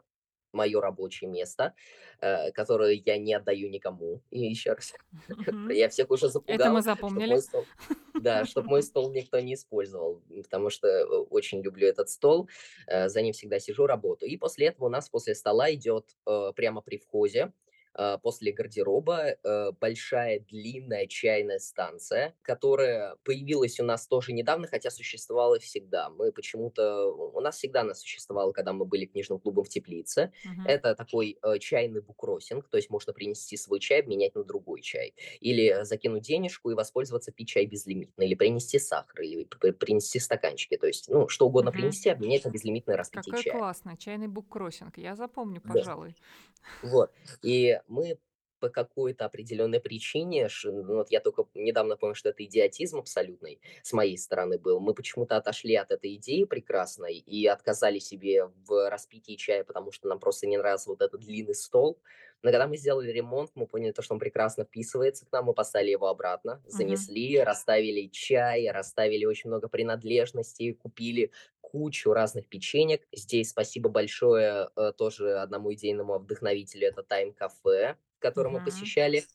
мое 0.54 0.82
рабочее 0.82 1.30
место, 1.30 1.76
э, 2.22 2.52
которое 2.52 2.94
я 2.94 3.18
не 3.18 3.34
отдаю 3.36 3.70
никому. 3.70 4.24
И 4.32 4.40
еще 4.40 4.74
раз, 4.74 4.94
Мгм. 5.28 5.70
я 5.70 5.90
всех 5.90 6.10
уже 6.12 6.30
Это 6.48 6.70
мы 6.70 6.82
запугал, 6.82 6.82
запомнили. 6.82 7.42
стол, 7.42 7.70
да, 8.18 8.46
чтобы 8.46 8.70
мой 8.70 8.84
стол 8.84 9.12
никто 9.14 9.40
не 9.40 9.54
использовал, 9.54 10.22
потому 10.44 10.70
что 10.70 10.88
э, 10.88 11.06
очень 11.06 11.62
люблю 11.62 11.88
этот 11.88 12.10
стол, 12.10 12.50
э, 12.88 13.10
за 13.10 13.22
ним 13.22 13.34
всегда 13.34 13.60
сижу, 13.60 13.86
работаю. 13.88 14.32
И 14.32 14.38
после 14.38 14.68
этого 14.68 14.88
у 14.88 14.90
нас 14.90 15.10
после 15.10 15.36
стола 15.36 15.74
идет 15.74 16.18
э, 16.26 16.52
прямо 16.56 16.82
при 16.82 16.98
входе, 16.98 17.54
после 18.22 18.52
гардероба, 18.52 19.36
э, 19.44 19.72
большая 19.80 20.40
длинная 20.40 21.08
чайная 21.08 21.60
станция, 21.60 22.36
которая 22.42 23.16
появилась 23.24 23.80
у 23.80 23.84
нас 23.84 24.08
тоже 24.08 24.32
недавно, 24.34 24.68
хотя 24.68 24.90
существовала 24.92 25.60
всегда. 25.60 26.10
Мы 26.10 26.32
почему-то... 26.32 27.06
У 27.08 27.40
нас 27.42 27.58
всегда 27.58 27.82
она 27.82 27.94
существовала, 27.94 28.52
когда 28.52 28.74
мы 28.74 28.86
были 28.86 29.06
книжным 29.06 29.40
клубом 29.40 29.64
в 29.66 29.70
Теплице. 29.70 30.32
Мгм. 30.44 30.66
Это 30.66 30.96
такой 30.96 31.38
э, 31.42 31.60
чайный 31.60 32.02
буккроссинг, 32.02 32.70
то 32.70 32.78
есть 32.78 32.90
можно 32.90 33.14
принести 33.14 33.58
свой 33.58 33.80
чай, 33.80 34.02
обменять 34.02 34.36
на 34.36 34.44
другой 34.44 34.82
чай. 34.82 35.16
Или 35.40 35.84
закинуть 35.84 36.24
денежку 36.24 36.72
и 36.72 36.76
воспользоваться, 36.76 37.32
пить 37.32 37.50
чай 37.50 37.66
безлимитно. 37.66 38.24
Или 38.24 38.36
принести 38.36 38.80
сахар, 38.80 39.22
или 39.22 39.44
принести 39.46 40.20
стаканчики. 40.20 40.78
То 40.78 40.88
есть, 40.88 41.10
ну, 41.10 41.28
что 41.28 41.48
угодно 41.48 41.72
Мгм. 41.72 41.72
принести, 41.72 42.10
обменять 42.10 42.46
на 42.46 42.50
безлимитное 42.50 42.98
распитие 42.98 43.34
Какой 43.34 43.44
чая. 43.44 43.54
классный 43.54 43.98
чайный 43.98 44.28
буккроссинг. 44.28 44.98
Я 44.98 45.16
запомню, 45.16 45.62
Да. 45.64 45.84
пожалуй. 45.84 46.16
Вот. 46.82 47.12
И 47.42 47.80
мы 47.90 48.20
по 48.60 48.70
какой-то 48.70 49.26
определенной 49.26 49.80
причине, 49.80 50.50
ну, 50.66 50.96
вот 50.96 51.12
я 51.12 51.22
только 51.22 51.46
недавно 51.54 51.96
понял, 51.96 52.14
что 52.14 52.30
это 52.30 52.44
идиотизм 52.44 53.00
абсолютный 53.00 53.62
с 53.84 53.94
моей 53.94 54.18
стороны 54.18 54.60
был. 54.60 54.82
Мы 54.82 54.94
почему-то 54.94 55.38
отошли 55.38 55.76
от 55.76 55.92
этой 55.92 56.16
идеи 56.16 56.44
прекрасной 56.44 57.18
и 57.18 57.48
отказали 57.48 58.00
себе 58.00 58.48
в 58.48 58.90
распитии 58.90 59.36
чая, 59.36 59.64
потому 59.64 59.94
что 59.94 60.10
нам 60.10 60.20
просто 60.20 60.46
не 60.48 60.58
нравился 60.58 60.90
вот 60.90 61.02
этот 61.02 61.22
длинный 61.22 61.56
стол. 61.56 62.02
Но 62.44 62.52
когда 62.52 62.68
мы 62.68 62.78
сделали 62.78 63.12
ремонт, 63.12 63.52
мы 63.56 63.68
поняли, 63.68 63.92
то, 63.92 64.02
что 64.02 64.14
он 64.14 64.20
прекрасно 64.20 64.64
вписывается 64.66 65.26
к 65.26 65.32
нам, 65.32 65.46
мы 65.46 65.54
поставили 65.54 65.92
его 65.92 66.08
обратно, 66.08 66.62
занесли, 66.66 67.40
расставили 67.40 68.08
чай, 68.08 68.70
расставили 68.72 69.26
очень 69.26 69.50
много 69.50 69.68
принадлежностей, 69.68 70.74
купили 70.74 71.32
кучу 71.62 72.14
разных 72.14 72.48
печенек. 72.48 73.08
Здесь 73.12 73.50
спасибо 73.50 73.90
большое 73.90 74.70
э, 74.76 74.94
тоже 74.98 75.38
одному 75.40 75.74
идейному 75.74 76.18
вдохновителю, 76.20 76.88
это 76.88 77.02
Time 77.02 77.36
Cafe, 77.38 77.96
который 78.20 78.52
мы 78.52 78.62
Мгм. 78.62 78.62
посещали. 78.62 79.28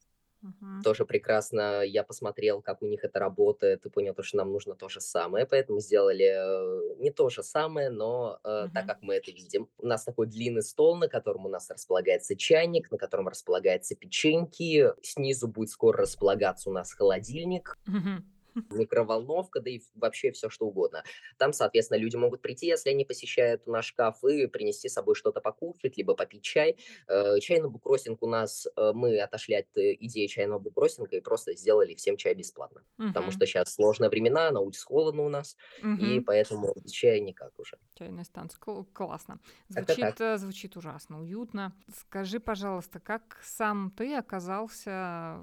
Мгм. 0.44 0.84
Тоже 0.84 1.06
прекрасно 1.06 1.82
я 1.82 2.04
посмотрел, 2.04 2.60
как 2.60 2.82
у 2.82 2.86
них 2.86 3.04
это 3.04 3.18
работает, 3.18 3.86
и 3.86 3.90
понял, 3.90 4.14
то, 4.14 4.22
что 4.22 4.36
нам 4.36 4.52
нужно 4.52 4.74
то 4.76 4.88
же 4.90 5.00
самое, 5.00 5.46
поэтому 5.46 5.80
сделали 5.80 6.26
э, 6.26 6.96
не 6.98 7.10
то 7.10 7.30
же 7.30 7.42
самое, 7.42 7.88
но 7.88 8.38
э, 8.44 8.68
так 8.72 8.84
Мгм. 8.84 8.86
как 8.86 9.00
мы 9.00 9.14
это 9.14 9.30
видим. 9.30 9.70
У 9.78 9.86
нас 9.86 10.04
такой 10.04 10.26
длинный 10.26 10.62
стол, 10.62 10.96
на 10.96 11.08
котором 11.08 11.46
у 11.46 11.48
нас 11.48 11.70
располагается 11.70 12.36
чайник, 12.36 12.90
на 12.90 12.98
котором 12.98 13.28
располагаются 13.28 13.96
печеньки, 13.96 14.92
снизу 15.02 15.48
будет 15.48 15.70
скоро 15.70 16.00
располагаться 16.02 16.68
у 16.68 16.72
нас 16.74 16.92
холодильник, 16.92 17.78
Мгм. 17.86 18.24
Микроволновка, 18.70 19.60
да 19.60 19.70
и 19.70 19.80
вообще 19.94 20.32
все 20.32 20.48
что 20.50 20.66
угодно. 20.66 21.04
Там, 21.38 21.52
соответственно, 21.52 21.98
люди 21.98 22.16
могут 22.16 22.42
прийти, 22.42 22.66
если 22.66 22.90
они 22.90 23.04
посещают 23.04 23.66
наш 23.66 23.86
шкаф, 23.86 24.22
и 24.24 24.46
принести 24.46 24.88
с 24.88 24.94
собой 24.94 25.14
что-то 25.14 25.40
покушать, 25.40 25.96
либо 25.96 26.14
попить 26.14 26.42
чай. 26.42 26.76
Э, 27.08 27.38
чайный 27.40 27.68
буккроссинг 27.70 28.22
у 28.22 28.26
нас, 28.26 28.66
э, 28.76 28.92
мы 28.94 29.18
отошли 29.20 29.54
от 29.56 29.76
э, 29.76 29.94
идеи 30.00 30.26
чайного 30.26 30.58
буккроссинга 30.58 31.16
и 31.16 31.20
просто 31.20 31.54
сделали 31.54 31.94
всем 31.94 32.16
чай 32.16 32.34
бесплатно. 32.34 32.84
Потому 33.12 33.30
Мгм. 33.30 33.30
что 33.30 33.46
сейчас 33.46 33.72
сложные 33.74 34.10
времена, 34.10 34.50
на 34.50 34.60
улице 34.60 34.84
холодно 34.84 35.22
у 35.24 35.28
нас, 35.28 35.56
и 35.94 36.20
Мгм. 36.20 36.20
поэтому 36.20 36.74
чая 36.90 37.20
никак 37.20 37.58
уже. 37.58 37.78
Чайная 37.96 38.24
станция. 38.24 38.58
Кл- 38.58 38.84
Классно. 38.92 39.38
Звучит, 39.68 40.18
так. 40.18 40.18
звучит 40.36 40.76
ужасно, 40.76 41.20
уютно. 41.20 41.76
Скажи, 41.96 42.40
пожалуйста, 42.40 42.98
как 42.98 43.38
сам 43.44 43.92
ты 43.92 44.16
оказался 44.16 45.38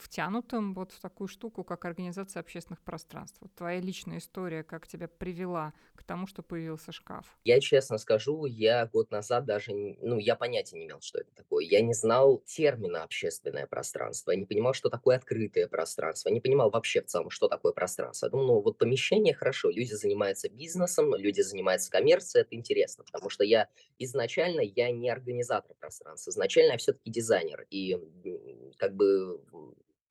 втянутым 0.00 0.74
вот 0.74 0.90
в 0.90 0.98
такую 1.00 1.28
штуку, 1.28 1.62
как 1.62 1.84
организация 1.84 2.40
общественных 2.52 2.82
пространств? 2.82 3.38
Вот 3.40 3.54
твоя 3.54 3.80
личная 3.80 4.18
история, 4.18 4.62
как 4.62 4.86
тебя 4.86 5.08
привела 5.08 5.72
к 5.94 6.04
тому, 6.04 6.26
что 6.26 6.42
появился 6.42 6.92
шкаф? 6.92 7.38
Я 7.44 7.58
честно 7.60 7.98
скажу, 7.98 8.44
я 8.46 8.86
год 8.86 9.10
назад 9.10 9.44
даже, 9.46 9.72
ну, 9.72 10.18
я 10.18 10.36
понятия 10.36 10.78
не 10.78 10.84
имел, 10.86 11.00
что 11.00 11.18
это 11.18 11.30
такое. 11.34 11.64
Я 11.64 11.80
не 11.80 11.92
знал 11.94 12.38
термина 12.46 13.02
общественное 13.02 13.66
пространство, 13.66 14.30
я 14.30 14.36
не 14.36 14.46
понимал, 14.46 14.74
что 14.74 14.90
такое 14.90 15.16
открытое 15.16 15.66
пространство, 15.66 16.28
я 16.28 16.34
не 16.34 16.40
понимал 16.40 16.70
вообще 16.70 17.02
в 17.02 17.06
целом, 17.06 17.30
что 17.30 17.48
такое 17.48 17.72
пространство. 17.72 18.26
Я 18.26 18.30
думал, 18.30 18.46
ну, 18.46 18.60
вот 18.60 18.78
помещение 18.78 19.34
хорошо, 19.34 19.70
люди 19.70 19.92
занимаются 19.92 20.48
бизнесом, 20.48 21.14
люди 21.16 21.40
занимаются 21.40 21.90
коммерцией, 21.90 22.42
это 22.42 22.54
интересно, 22.54 23.04
потому 23.04 23.28
что 23.30 23.42
я 23.44 23.68
изначально, 23.98 24.60
я 24.60 24.90
не 24.92 25.10
организатор 25.10 25.74
пространства, 25.78 26.30
изначально 26.30 26.72
я 26.72 26.78
все-таки 26.78 27.10
дизайнер, 27.10 27.66
и 27.70 27.98
как 28.78 28.94
бы 28.94 29.40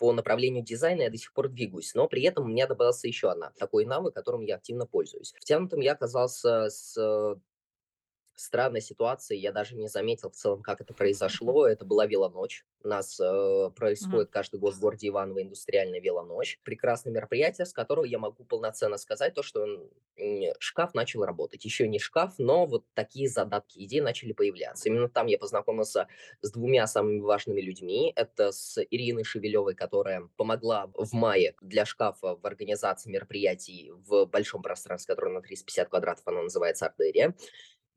по 0.01 0.11
направлению 0.13 0.63
дизайна 0.63 1.03
я 1.03 1.11
до 1.11 1.17
сих 1.17 1.31
пор 1.31 1.47
двигаюсь, 1.47 1.93
но 1.93 2.07
при 2.07 2.23
этом 2.23 2.45
у 2.45 2.47
меня 2.47 2.65
добавился 2.65 3.07
еще 3.07 3.29
одна 3.29 3.51
такой 3.59 3.85
навык, 3.85 4.15
которым 4.15 4.41
я 4.41 4.55
активно 4.55 4.87
пользуюсь. 4.87 5.35
Втянутым 5.37 5.79
я 5.79 5.91
оказался 5.91 6.71
с 6.71 6.97
э, 6.97 7.35
странной 8.41 8.81
ситуации. 8.81 9.37
Я 9.37 9.51
даже 9.51 9.75
не 9.75 9.87
заметил 9.87 10.29
в 10.29 10.35
целом, 10.35 10.61
как 10.61 10.81
это 10.81 10.93
произошло. 10.93 11.67
Это 11.67 11.85
была 11.85 12.05
велоночь. 12.05 12.65
У 12.83 12.87
нас 12.87 13.19
э, 13.19 13.69
происходит 13.75 14.31
каждый 14.31 14.59
год 14.59 14.73
в 14.73 14.79
городе 14.79 15.07
Иваново 15.09 15.43
индустриальная 15.43 16.01
велоночь. 16.01 16.59
Прекрасное 16.63 17.13
мероприятие, 17.13 17.65
с 17.65 17.73
которого 17.73 18.05
я 18.05 18.17
могу 18.17 18.43
полноценно 18.43 18.97
сказать 18.97 19.35
то, 19.35 19.43
что 19.43 19.65
м, 20.17 20.53
шкаф 20.59 20.93
начал 20.95 21.23
работать. 21.23 21.63
Еще 21.63 21.87
не 21.87 21.99
шкаф, 21.99 22.33
но 22.39 22.65
вот 22.65 22.85
такие 22.93 23.29
задатки 23.29 23.79
идей 23.79 24.01
начали 24.01 24.33
появляться. 24.33 24.89
Именно 24.89 25.09
там 25.09 25.27
я 25.27 25.37
познакомился 25.37 26.07
с 26.41 26.51
двумя 26.51 26.87
самыми 26.87 27.19
важными 27.19 27.61
людьми. 27.61 28.11
Это 28.15 28.51
с 28.51 28.81
Ириной 28.89 29.23
Шевелевой, 29.23 29.75
которая 29.75 30.29
помогла 30.35 30.89
в 30.95 31.13
мае 31.13 31.55
для 31.61 31.85
шкафа 31.85 32.35
в 32.35 32.45
организации 32.45 33.11
мероприятий 33.11 33.91
в 33.91 34.25
большом 34.25 34.63
пространстве, 34.63 35.13
которое 35.13 35.33
на 35.33 35.41
350 35.41 35.89
квадратов, 35.89 36.27
оно 36.27 36.41
называется 36.43 36.87
«Артерия». 36.87 37.35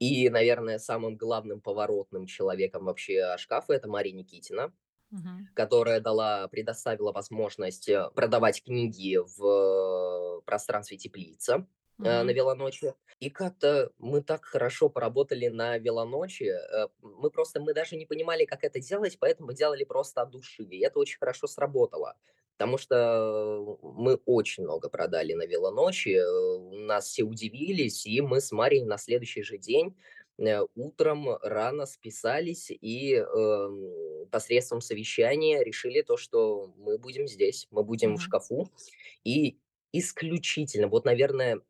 И, 0.00 0.28
наверное, 0.30 0.78
самым 0.78 1.16
главным 1.16 1.60
поворотным 1.60 2.26
человеком 2.26 2.84
вообще 2.84 3.36
шкафа 3.38 3.74
это 3.74 3.88
Мария 3.88 4.14
Никитина, 4.14 4.72
Мгм. 5.10 5.48
которая 5.54 6.00
дала, 6.00 6.48
предоставила 6.48 7.12
возможность 7.12 7.88
э, 7.88 8.10
продавать 8.14 8.62
книги 8.64 9.18
в 9.18 10.42
пространстве 10.46 10.98
теплица 10.98 11.66
э, 12.02 12.22
на 12.22 12.30
велоночи. 12.30 12.94
И 13.20 13.30
как-то 13.30 13.92
мы 13.98 14.22
так 14.22 14.44
хорошо 14.44 14.88
поработали 14.88 15.48
на 15.48 15.78
велоночи, 15.78 16.44
э, 16.44 16.88
мы 17.00 17.30
просто, 17.30 17.60
мы 17.60 17.74
даже 17.74 17.96
не 17.96 18.06
понимали, 18.06 18.44
как 18.44 18.64
это 18.64 18.80
делать, 18.80 19.18
поэтому 19.20 19.48
мы 19.48 19.54
делали 19.54 19.84
просто 19.84 20.22
от 20.22 20.30
души, 20.30 20.64
и 20.64 20.80
это 20.84 20.98
очень 20.98 21.18
хорошо 21.18 21.46
сработало. 21.46 22.16
Потому 22.56 22.78
что 22.78 23.78
мы 23.82 24.14
очень 24.26 24.62
много 24.64 24.88
продали 24.88 25.32
на 25.34 25.44
велоночи, 25.46 26.10
э, 26.10 26.76
нас 26.86 27.06
все 27.06 27.22
удивились, 27.24 28.06
и 28.06 28.20
мы 28.20 28.40
с 28.40 28.52
Марией 28.52 28.84
на 28.84 28.98
следующий 28.98 29.42
же 29.42 29.58
день 29.58 29.96
э, 30.38 30.60
утром 30.74 31.36
рано 31.42 31.86
списались 31.86 32.70
и 32.70 33.14
эм, 33.14 34.26
посредством 34.30 34.80
совещания 34.80 35.62
решили 35.64 36.02
то, 36.02 36.16
что 36.16 36.72
мы 36.76 36.98
будем 36.98 37.26
здесь, 37.28 37.66
мы 37.70 37.82
будем 37.84 38.16
в 38.16 38.20
Мгм. 38.20 38.22
шкафу. 38.22 38.68
И 39.24 39.58
исключительно, 39.92 40.88
вот, 40.88 41.04
наверное, 41.04 41.60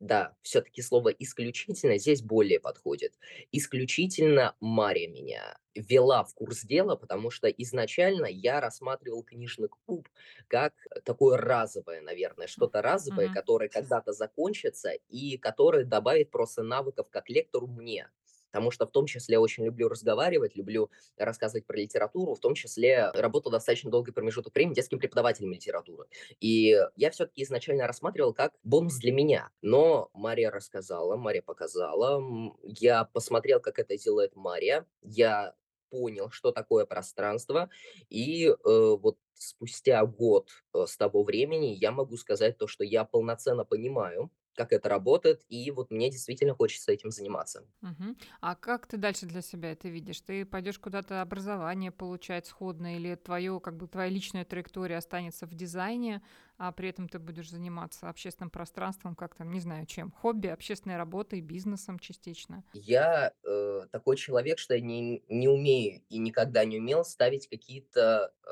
да, 0.00 0.36
все-таки 0.42 0.82
слово 0.82 1.10
исключительно 1.10 1.98
здесь 1.98 2.22
более 2.22 2.58
подходит. 2.60 3.18
Исключительно 3.52 4.56
Мария 4.60 5.08
меня 5.08 5.58
ввела 5.74 6.24
в 6.24 6.34
курс 6.34 6.62
дела, 6.62 6.96
потому 6.96 7.30
что 7.30 7.48
изначально 7.48 8.26
я 8.26 8.60
рассматривал 8.60 9.22
книжный 9.22 9.68
клуб 9.68 10.08
как 10.48 10.74
такое 11.04 11.36
разовое, 11.36 12.00
наверное, 12.00 12.46
что-то 12.46 12.82
разовое, 12.82 13.28
Мгм. 13.28 13.30
которое 13.30 13.68
когда-то 13.68 14.12
закончится 14.12 14.92
и 15.08 15.36
которое 15.38 15.84
добавит 15.84 16.30
просто 16.30 16.62
навыков 16.62 17.08
как 17.10 17.28
лектору 17.28 17.66
мне. 17.68 18.08
Потому 18.50 18.70
что 18.70 18.86
в 18.86 18.90
том 18.90 19.06
числе 19.06 19.38
очень 19.38 19.64
люблю 19.64 19.88
разговаривать, 19.88 20.56
люблю 20.56 20.90
рассказывать 21.16 21.66
про 21.66 21.76
литературу, 21.76 22.34
в 22.34 22.40
том 22.40 22.54
числе 22.54 23.10
работал 23.12 23.52
достаточно 23.52 23.90
долгий 23.90 24.12
промежуток 24.12 24.54
времени 24.54 24.74
детским 24.74 24.98
преподавателем 24.98 25.52
литературы. 25.52 26.06
И 26.40 26.78
я 26.96 27.10
все-таки 27.10 27.42
изначально 27.42 27.86
рассматривал 27.86 28.34
как 28.34 28.52
бонус 28.62 28.96
для 28.98 29.12
меня. 29.12 29.50
Но 29.62 30.10
Мария 30.12 30.50
рассказала, 30.50 31.16
Мария 31.16 31.42
показала, 31.42 32.22
я 32.62 33.04
посмотрел, 33.04 33.60
как 33.60 33.78
это 33.78 33.96
делает 33.96 34.34
Мария, 34.36 34.86
я 35.02 35.54
понял, 35.90 36.30
что 36.30 36.52
такое 36.52 36.86
пространство, 36.86 37.68
и 38.08 38.46
э, 38.46 38.54
вот 38.64 39.18
спустя 39.34 40.04
год 40.06 40.48
э, 40.72 40.84
с 40.86 40.96
того 40.96 41.24
времени 41.24 41.74
я 41.74 41.90
могу 41.90 42.16
сказать 42.16 42.56
то, 42.58 42.66
что 42.66 42.84
я 42.84 43.04
полноценно 43.04 43.64
понимаю, 43.64 44.30
как 44.60 44.72
это 44.74 44.90
работает, 44.90 45.42
и 45.48 45.70
вот 45.70 45.90
мне 45.90 46.10
действительно 46.10 46.54
хочется 46.54 46.92
этим 46.92 47.10
заниматься. 47.10 47.64
Мгм. 47.80 48.16
А 48.42 48.54
как 48.54 48.86
ты 48.86 48.98
дальше 48.98 49.24
для 49.24 49.40
себя 49.40 49.72
это 49.72 49.88
видишь? 49.88 50.20
Ты 50.20 50.44
пойдешь 50.44 50.78
куда-то 50.78 51.22
образование 51.22 51.90
получать 51.90 52.46
сходное, 52.46 52.96
или 52.96 53.14
твое, 53.14 53.58
как 53.58 53.78
бы 53.78 53.88
твоя 53.88 54.10
личная 54.10 54.44
траектория 54.44 54.98
останется 54.98 55.46
в 55.46 55.54
дизайне, 55.54 56.22
а 56.58 56.72
при 56.72 56.90
этом 56.90 57.08
ты 57.08 57.18
будешь 57.18 57.48
заниматься 57.48 58.10
общественным 58.10 58.50
пространством, 58.50 59.16
как 59.16 59.34
там, 59.34 59.50
не 59.50 59.60
знаю, 59.60 59.86
чем, 59.86 60.10
хобби, 60.10 60.48
общественной 60.48 60.98
работой, 60.98 61.40
бизнесом 61.40 61.98
частично? 61.98 62.64
Я 62.74 63.32
э, 63.42 63.86
такой 63.90 64.16
человек, 64.16 64.58
что 64.58 64.74
я 64.74 64.82
не, 64.82 65.24
не 65.30 65.48
умею 65.48 66.02
и 66.10 66.18
никогда 66.18 66.66
не 66.66 66.78
умел 66.78 67.02
ставить 67.06 67.48
какие-то 67.48 68.34
э, 68.44 68.50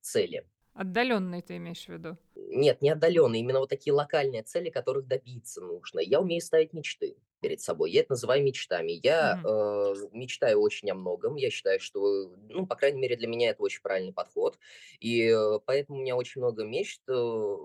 цели. 0.00 0.44
Отдаленный 0.76 1.42
ты 1.42 1.56
имеешь 1.56 1.86
в 1.86 1.88
виду? 1.88 2.18
Нет, 2.34 2.82
не 2.82 2.90
отдаленные, 2.90 3.40
именно 3.40 3.60
вот 3.60 3.70
такие 3.70 3.94
локальные 3.94 4.42
цели, 4.42 4.68
которых 4.68 5.06
добиться 5.06 5.62
нужно. 5.62 6.00
Я 6.00 6.20
умею 6.20 6.42
ставить 6.42 6.74
мечты 6.74 7.16
перед 7.40 7.60
собой. 7.62 7.90
Я 7.92 8.00
это 8.00 8.12
называю 8.12 8.42
мечтами. 8.44 8.92
Я 9.02 9.38
Мгм. 9.38 9.42
э, 9.42 9.94
мечтаю 10.12 10.60
очень 10.60 10.90
о 10.90 10.94
многом. 10.94 11.36
Я 11.36 11.50
считаю, 11.50 11.80
что, 11.80 12.34
ну, 12.50 12.66
по 12.66 12.74
крайней 12.76 13.00
мере, 13.00 13.16
для 13.16 13.26
меня 13.26 13.50
это 13.50 13.62
очень 13.62 13.80
правильный 13.82 14.12
подход. 14.12 14.58
И 15.00 15.28
э, 15.30 15.60
поэтому 15.64 15.98
у 15.98 16.02
меня 16.02 16.14
очень 16.16 16.42
много 16.42 16.64
мечт. 16.64 17.02
Э, 17.08 17.56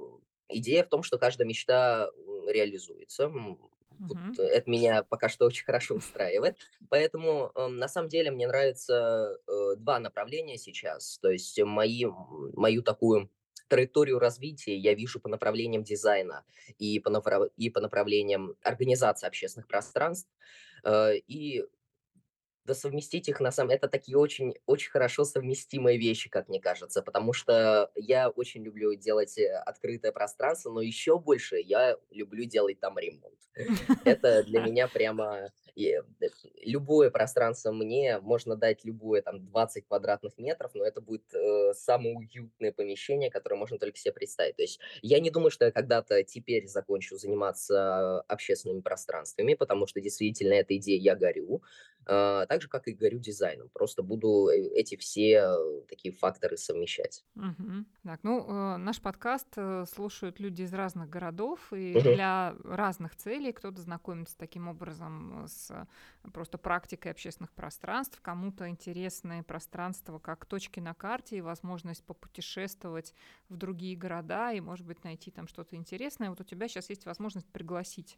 идея 0.49 0.83
в 0.85 0.89
том, 0.89 1.03
что 1.03 1.17
каждая 1.17 1.47
мечта 1.47 2.09
реализуется. 2.47 3.29
М, 4.01 4.07
Вот 4.07 4.19
Мгм. 4.19 4.37
это 4.37 4.69
меня 4.69 5.03
пока 5.03 5.29
что 5.29 5.45
очень 5.45 5.65
хорошо 5.65 5.95
устраивает. 5.97 6.57
Поэтому 6.89 7.51
э, 7.55 7.67
на 7.67 7.87
самом 7.87 8.09
деле 8.09 8.31
мне 8.31 8.47
нравится 8.47 9.37
э, 9.47 9.75
два 9.77 9.99
направления 9.99 10.57
сейчас. 10.57 11.19
То 11.19 11.29
есть 11.31 11.59
мои, 11.61 12.05
мою 12.05 12.81
такую 12.83 13.29
траекторию 13.67 14.19
развития 14.19 14.75
я 14.77 14.93
вижу 14.95 15.19
по 15.21 15.29
направлениям 15.29 15.83
дизайна 15.83 16.43
и 16.77 16.99
по, 16.99 17.09
направ- 17.09 17.51
и 17.55 17.69
по 17.69 17.79
направлениям 17.79 18.55
организации 18.63 19.27
общественных 19.27 19.67
пространств. 19.67 20.29
Э, 20.83 21.15
И 21.27 21.63
да 22.65 22.73
совместить 22.73 23.27
их 23.29 23.39
на 23.39 23.51
самом 23.51 23.71
это 23.71 23.87
такие 23.87 24.17
очень 24.17 24.53
очень 24.65 24.91
хорошо 24.91 25.23
совместимые 25.25 25.97
вещи, 25.97 26.29
как 26.29 26.47
мне 26.49 26.59
кажется, 26.61 27.01
потому 27.01 27.33
что 27.33 27.91
я 27.95 28.29
очень 28.29 28.63
люблю 28.63 28.95
делать, 28.95 29.37
э, 29.37 29.53
открытое 29.65 30.11
пространство, 30.11 30.71
но 30.71 30.81
еще 30.81 31.19
больше 31.19 31.57
я 31.57 31.97
люблю 32.11 32.45
делать 32.45 32.79
там 32.79 32.97
ремонт. 32.99 33.37
Это 34.05 34.43
для 34.43 34.61
меня 34.61 34.87
прямо, 34.87 35.49
э, 35.75 36.01
любое 36.61 37.09
пространство 37.09 37.71
мне 37.71 38.19
можно 38.19 38.55
дать 38.55 38.83
любое 38.85 39.21
там 39.21 39.45
20 39.45 39.87
квадратных 39.87 40.37
метров, 40.37 40.71
но 40.73 40.85
это 40.85 41.01
будет, 41.01 41.33
э, 41.33 41.73
самое 41.73 42.15
уютное 42.15 42.71
помещение, 42.71 43.29
которое 43.29 43.55
можно 43.55 43.77
только 43.77 43.97
себе 43.97 44.13
представить. 44.13 44.55
То 44.57 44.63
есть 44.63 44.79
я 45.01 45.19
не 45.19 45.31
думаю, 45.31 45.51
что 45.51 45.65
я 45.65 45.71
когда-то 45.71 46.23
теперь 46.23 46.67
закончу 46.67 47.17
заниматься 47.17 48.21
общественными 48.21 48.81
пространствами, 48.81 49.53
потому 49.55 49.87
что 49.87 50.01
действительно 50.01 50.53
этой 50.53 50.77
идеей 50.77 50.99
я 51.01 51.15
горю. 51.15 51.63
А, 52.05 52.45
так 52.47 52.61
же, 52.61 52.67
как 52.67 52.87
и 52.87 52.93
горю 52.93 53.19
дизайном. 53.19 53.69
Просто 53.69 54.03
буду 54.03 54.49
э, 54.49 54.57
эти 54.75 54.95
все 54.95 55.43
э, 55.45 55.81
такие 55.87 56.13
факторы 56.13 56.57
совмещать. 56.57 57.23
Мгм. 57.35 57.85
Так, 58.03 58.21
ну, 58.23 58.45
э, 58.47 58.77
наш 58.77 58.99
подкаст 59.01 59.55
слушают 59.93 60.39
люди 60.39 60.63
из 60.63 60.73
разных 60.73 61.09
городов 61.09 61.71
и 61.71 61.93
Мгм. 61.93 62.01
для 62.01 62.55
разных 62.63 63.15
целей. 63.15 63.51
Кто-то 63.51 63.81
знакомится 63.81 64.37
таким 64.37 64.67
образом 64.67 65.45
с 65.47 65.71
просто 66.33 66.57
практикой 66.57 67.11
общественных 67.11 67.51
пространств, 67.51 68.19
кому-то 68.21 68.67
интересные 68.67 69.43
пространства 69.43 70.19
как 70.19 70.45
точки 70.45 70.79
на 70.79 70.93
карте 70.93 71.37
и 71.37 71.41
возможность 71.41 72.03
попутешествовать 72.03 73.13
в 73.49 73.57
другие 73.57 73.95
города 73.95 74.51
и, 74.51 74.59
может 74.59 74.85
быть, 74.85 75.03
найти 75.03 75.31
там 75.31 75.47
что-то 75.47 75.75
интересное. 75.75 76.29
Вот 76.29 76.41
у 76.41 76.43
тебя 76.43 76.67
сейчас 76.67 76.89
есть 76.89 77.05
возможность 77.05 77.47
пригласить 77.47 78.17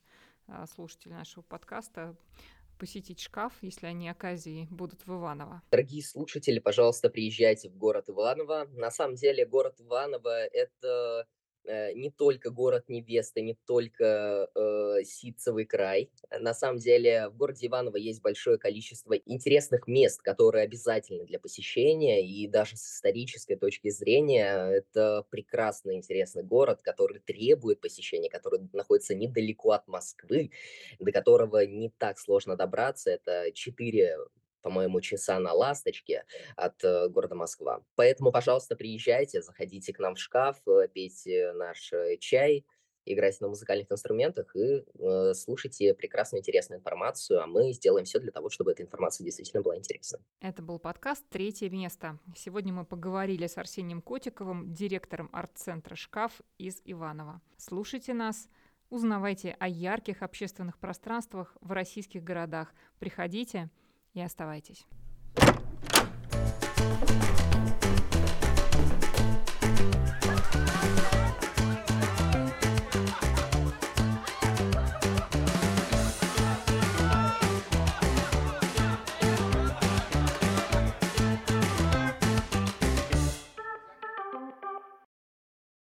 слушателей 0.74 1.16
нашего 1.16 1.42
подкаста 1.42 2.16
посетить 2.78 3.20
шкаф, 3.20 3.54
если 3.62 3.88
они 3.88 4.10
оказии 4.10 4.68
будут 4.70 5.06
в 5.06 5.14
Иваново. 5.14 5.62
Дорогие 5.72 6.04
слушатели, 6.04 6.60
пожалуйста, 6.60 7.10
приезжайте 7.10 7.70
в 7.70 7.78
город 7.78 8.10
Иваново. 8.10 8.66
На 8.72 8.92
самом 8.92 9.16
деле 9.16 9.46
город 9.46 9.76
Иваново– 9.80 10.46
это 10.46 11.28
не 11.66 12.12
только 12.12 12.50
город 12.50 12.86
невесты, 12.88 13.42
не 13.42 13.56
только 13.66 14.50
э, 14.56 15.04
ситцевый 15.04 15.66
край. 15.66 16.10
На 16.40 16.54
самом 16.54 16.80
деле 16.80 17.30
в 17.30 17.38
городе 17.38 17.68
Иваново 17.68 17.98
есть 17.98 18.22
большое 18.22 18.58
количество 18.58 19.14
интересных 19.14 19.88
мест, 19.88 20.22
которые 20.22 20.66
обязательны 20.66 21.26
для 21.26 21.40
посещения, 21.40 22.26
и 22.26 22.48
даже 22.48 22.76
с 22.78 22.96
исторической 22.96 23.56
точки 23.56 23.90
зрения 23.90 24.70
это 24.70 25.26
прекрасный, 25.30 25.96
интересный 25.96 26.44
город, 26.44 26.82
который 26.82 27.20
требует 27.20 27.82
посещения, 27.82 28.30
который 28.30 28.62
находится 28.74 29.16
недалеко 29.16 29.72
от 29.72 29.88
Москвы, 29.88 30.52
до 31.00 31.12
которого 31.12 31.66
не 31.66 31.90
так 31.90 32.20
сложно 32.20 32.56
добраться. 32.56 33.12
Это 33.12 33.52
4 33.54 34.18
по-моему, 34.64 35.02
часа 35.02 35.40
на 35.40 35.54
«Ласточке» 35.54 36.24
от 36.56 36.84
э, 36.84 37.10
города 37.10 37.36
Москва. 37.36 37.84
Поэтому, 37.96 38.32
пожалуйста, 38.32 38.76
приезжайте, 38.76 39.42
заходите 39.42 39.94
к 39.94 40.00
нам 40.00 40.16
в 40.16 40.20
шкаф, 40.20 40.58
э, 40.66 40.88
пейте 40.88 41.52
наш 41.54 41.92
э, 41.94 42.18
чай, 42.18 42.66
играйте 43.06 43.40
на 43.42 43.50
музыкальных 43.50 43.92
инструментах 43.92 44.56
и 44.56 44.86
э, 45.00 45.34
слушайте 45.34 45.94
прекрасную, 45.94 46.40
интересную 46.40 46.80
информацию, 46.80 47.44
а 47.44 47.48
мы 47.48 47.74
сделаем 47.74 48.06
все 48.06 48.20
для 48.20 48.32
того, 48.32 48.50
чтобы 48.50 48.72
эта 48.72 48.84
информация 48.84 49.26
действительно 49.26 49.62
была 49.62 49.78
интересна. 49.78 50.20
Это 50.40 50.62
был 50.62 50.80
подкаст 50.80 51.26
«Третье 51.30 51.70
место». 51.70 52.18
Сегодня 52.36 52.74
мы 52.74 52.86
поговорили 52.86 53.48
с 53.48 53.58
Арсением 53.58 54.02
Котиковым, 54.02 54.74
директором 54.74 55.30
арт-центра 55.34 55.96
«Шкаф» 55.96 56.42
из 56.58 56.82
Иваново. 56.86 57.42
Слушайте 57.58 58.14
нас, 58.14 58.48
узнавайте 58.90 59.56
о 59.60 59.68
ярких 59.68 60.24
общественных 60.24 60.80
пространствах 60.80 61.58
в 61.60 61.72
российских 61.74 62.24
городах. 62.24 62.74
Приходите– 63.00 63.70
и 64.14 64.22
оставайтесь. 64.22 64.86